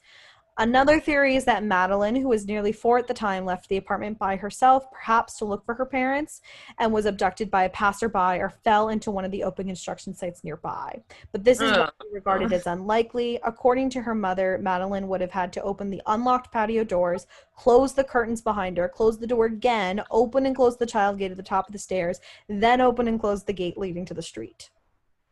[0.57, 4.19] Another theory is that Madeleine, who was nearly four at the time, left the apartment
[4.21, 6.43] by herself, perhaps to look for her parents,
[6.79, 10.45] and was abducted by a passerby or fell into one of the open construction sites
[10.45, 11.03] nearby.
[11.33, 13.41] But this is widely regarded as unlikely.
[13.45, 17.27] According to her mother, Madeleine would have had to open the unlocked patio doors,
[17.57, 21.33] close the curtains behind her, close the door again, open and close the child gate
[21.33, 24.23] at the top of the stairs, then open and close the gate leading to the
[24.23, 24.71] street,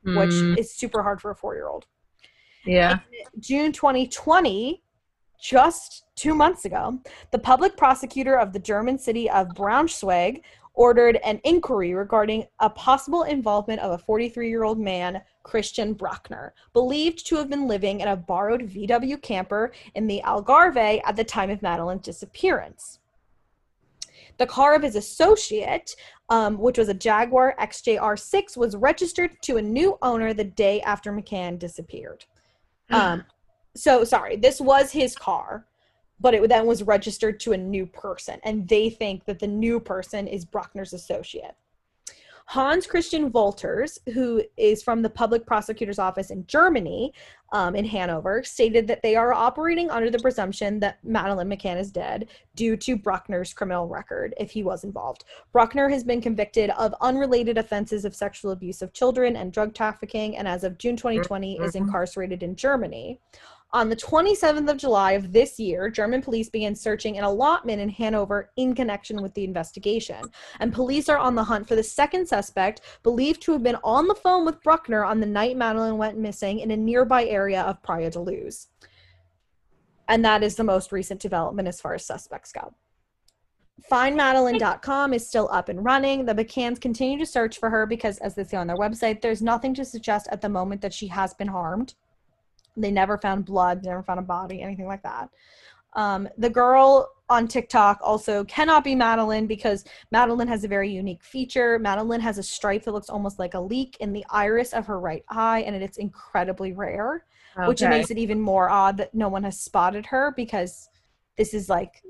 [0.02, 1.86] which Mm, is super hard for a four year old.
[2.64, 2.98] yeah.
[3.38, 4.82] June 2020,
[5.42, 6.98] just two months ago,
[7.32, 10.40] the public prosecutor of the German city of Braunschweig
[10.74, 16.54] ordered an inquiry regarding a possible involvement of a 43 year old man, Christian Bruckner,
[16.72, 21.24] believed to have been living in a borrowed VW camper in the Algarve at the
[21.24, 23.00] time of Madeleine's disappearance.
[24.38, 25.94] The car of his associate,
[26.28, 31.12] um, which was a Jaguar XJR6, was registered to a new owner the day after
[31.12, 32.24] McCann disappeared.
[32.90, 33.24] Um,
[33.74, 35.66] so sorry, this was his car,
[36.20, 39.80] but it then was registered to a new person, and they think that the new
[39.80, 41.54] person is Bruckner's associate.
[42.46, 47.14] Hans Christian Wolters, who is from the public prosecutor's office in Germany,
[47.52, 51.92] um, in Hanover, stated that they are operating under the presumption that Madeleine McCann is
[51.92, 55.24] dead due to Bruckner's criminal record, if he was involved.
[55.52, 60.36] Bruckner has been convicted of unrelated offenses of sexual abuse of children and drug trafficking,
[60.36, 61.86] and as of June 2020, is Mhm.
[61.86, 63.20] incarcerated in Germany.
[63.74, 67.88] On the 27th of July of this year, German police began searching an allotment in
[67.88, 70.22] Hanover in connection with the investigation.
[70.60, 74.08] And police are on the hunt for the second suspect, believed to have been on
[74.08, 77.82] the phone with Bruckner on the night Madeleine went missing in a nearby area of
[77.82, 78.68] Praia da Luz.
[80.06, 82.74] And that is the most recent development as far as suspects go.
[83.90, 86.26] FindMadeleine.com is still up and running.
[86.26, 89.40] The McCanns continue to search for her because, as they say on their website, there's
[89.40, 91.94] nothing to suggest at the moment that she has been harmed.
[92.76, 95.28] They never found blood, They never found a body, anything like that.
[95.94, 101.22] Um, the girl on TikTok also cannot be Madeleine because Madeleine has a very unique
[101.22, 101.78] feature.
[101.78, 104.98] Madeleine has a stripe that looks almost like a leak in the iris of her
[104.98, 107.24] right eye, and it's incredibly rare,
[107.66, 110.88] which makes it even more odd that no one has spotted her because
[111.36, 112.02] this is like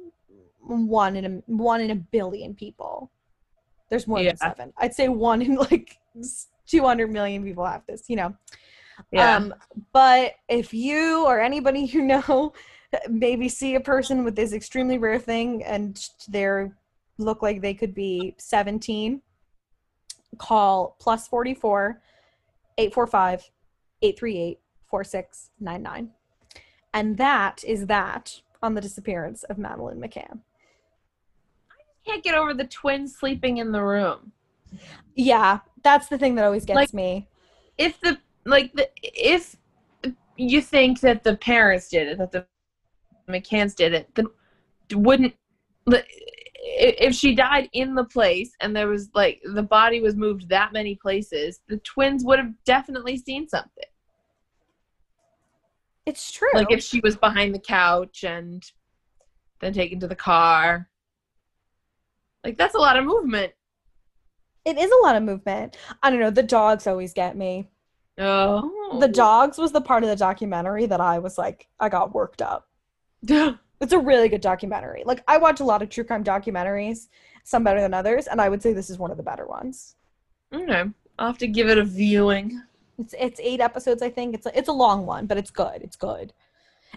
[0.60, 3.10] one in a one in a billion people.
[3.90, 4.30] There's more Yeah.
[4.30, 4.72] than seven.
[4.76, 5.98] I'd say one in like
[6.66, 8.34] 200 million people have this, you know.
[9.10, 9.36] Yeah.
[9.36, 9.54] Um,
[9.92, 12.52] but if you or anybody you know
[13.08, 16.68] maybe see a person with this extremely rare thing and they
[17.18, 19.22] look like they could be 17,
[20.38, 22.00] call plus 44
[22.78, 23.50] 845
[24.02, 24.58] 838
[24.88, 26.10] 4699.
[26.94, 30.40] And that is that on the disappearance of Madeleine McCann.
[31.70, 34.32] I can't get over the twins sleeping in the room.
[35.14, 37.28] Yeah, that's the thing that always gets Like- me.
[37.78, 39.56] If the like the if
[40.36, 42.46] you think that the parents did it, that the
[43.28, 44.26] McCanns did it, then
[44.94, 45.34] wouldn't
[46.64, 50.72] if she died in the place and there was like the body was moved that
[50.72, 53.84] many places, the twins would have definitely seen something.
[56.06, 56.48] It's true.
[56.54, 58.62] Like if she was behind the couch and
[59.60, 60.88] then taken to the car.
[62.44, 63.52] Like that's a lot of movement.
[64.64, 65.76] it is a lot of movement.
[66.02, 66.30] I don't know.
[66.30, 67.68] The dogs always get me.
[68.18, 68.98] Oh.
[69.00, 72.42] The dogs was the part of the documentary that I was like, I got worked
[72.42, 72.68] up.
[73.82, 75.02] It's a really good documentary.
[75.04, 77.08] Like I watch a lot of true crime documentaries,
[77.42, 79.96] some better than others, and I would say this is one of the better ones.
[80.54, 80.84] okay.
[81.18, 82.62] I'll have to give it a viewing.
[82.96, 84.36] It's it's eight episodes, I think.
[84.36, 85.82] It's a, it's a long one, but it's good.
[85.82, 86.32] It's good.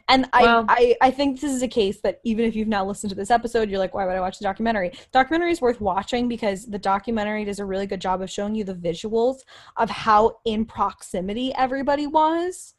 [0.08, 2.86] And I, Well- I, I think this is a case that even if you've now
[2.86, 4.92] listened to this episode, you're like, why would I watch the documentary?
[5.12, 8.64] Documentary is worth watching because the documentary does a really good job of showing you
[8.64, 9.40] the visuals
[9.78, 12.76] of how in proximity everybody was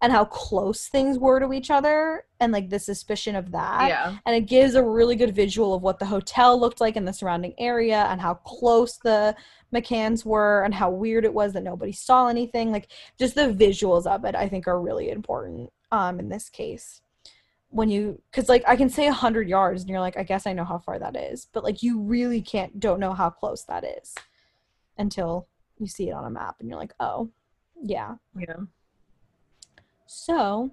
[0.00, 3.88] and how close things were to each other and like the suspicion of that.
[3.88, 4.16] yeah.
[4.26, 7.12] And it gives a really good visual of what the hotel looked like in the
[7.12, 9.34] surrounding area and how close the
[9.74, 12.70] McCanns were and how weird it was that nobody saw anything.
[12.70, 17.02] Like just the visuals of it, I think are really important um, in this case.
[17.70, 20.54] When you, because like I can say 100 yards and you're like, I guess I
[20.54, 21.48] know how far that is.
[21.52, 24.14] But like you really can't, don't know how close that is
[24.96, 25.46] until
[25.78, 27.30] you see it on a map and you're like, oh,
[27.82, 28.14] yeah.
[28.36, 28.56] Yeah.
[30.06, 30.70] So,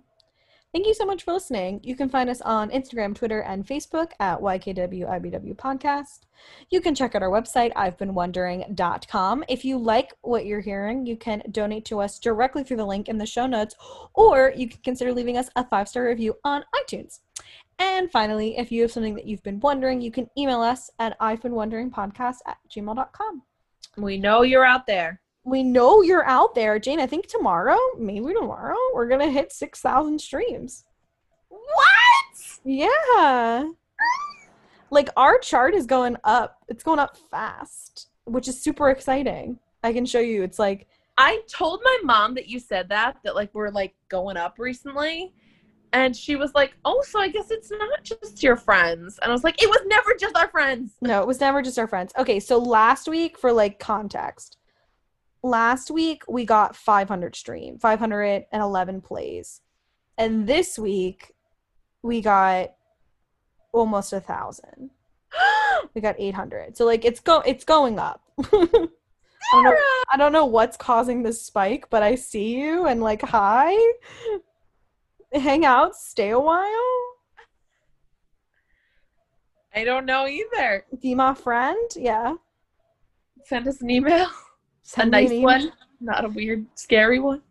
[0.75, 1.79] thank you so much for listening.
[1.83, 6.23] You can find us on Instagram, Twitter, and Facebook at YKWIBW Podcast.
[6.69, 9.45] You can check out our website, I've been wondering.com.
[9.47, 13.07] If you like what you're hearing, you can donate to us directly through the link
[13.07, 13.73] in the show notes,
[14.13, 17.21] or you can consider leaving us a five star review on iTunes.
[17.79, 21.15] And finally, if you have something that you've been wondering, you can email us at
[21.21, 23.43] I've been wondering podcast at gmail.com.
[23.95, 25.21] We know you're out there.
[25.45, 26.99] We know you're out there, Jane.
[26.99, 30.83] I think tomorrow, maybe tomorrow, we're gonna hit six thousand streams.
[31.49, 32.59] What?
[32.63, 33.69] Yeah.
[34.89, 36.63] Like our chart is going up.
[36.67, 39.59] It's going up fast, which is super exciting.
[39.83, 40.41] I can show you.
[40.43, 44.37] It's like I told my mom that you said that, that like we're like going
[44.37, 45.33] up recently.
[45.93, 49.19] And she was like, Oh, so I guess it's not just your friends.
[49.21, 50.93] And I was like, It was never just our friends.
[51.01, 52.11] no, it was never just our friends.
[52.17, 54.57] Okay, so last week for like context.
[55.45, 59.61] Last week we got 500 stream, 511 plays.
[60.17, 61.33] And this week
[62.01, 62.71] we got
[63.71, 64.89] almost a thousand.
[65.93, 66.75] We got 800.
[66.75, 68.23] So like it's go it's going up.
[68.39, 68.89] I
[69.53, 69.77] don't know
[70.11, 73.75] I don't know what's causing this spike, but I see you and like hi.
[75.31, 76.91] Hang out, stay a while.
[79.75, 80.85] I don't know either.
[81.03, 81.91] Be my friend.
[81.95, 82.33] Yeah.
[83.43, 84.27] Send us an email.
[84.85, 87.41] A Send me nice one, not a weird, scary one.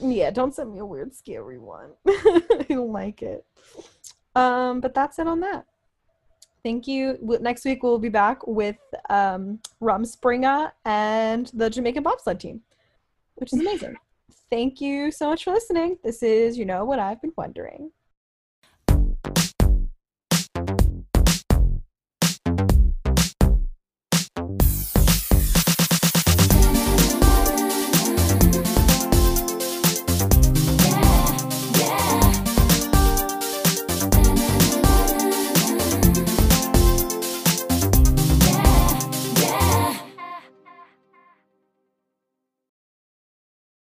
[0.00, 1.90] Yeah, don't send me a weird scary one.
[2.68, 3.44] You'll like it.
[4.36, 5.66] Um, but that's it on that.
[6.62, 7.18] Thank you.
[7.40, 8.78] Next week we'll be back with
[9.10, 12.62] um Rumspringa and the Jamaican bobsled team,
[13.34, 13.96] which is amazing.
[14.50, 15.98] Thank you so much for listening.
[16.04, 17.90] This is You Know What I've Been Wondering.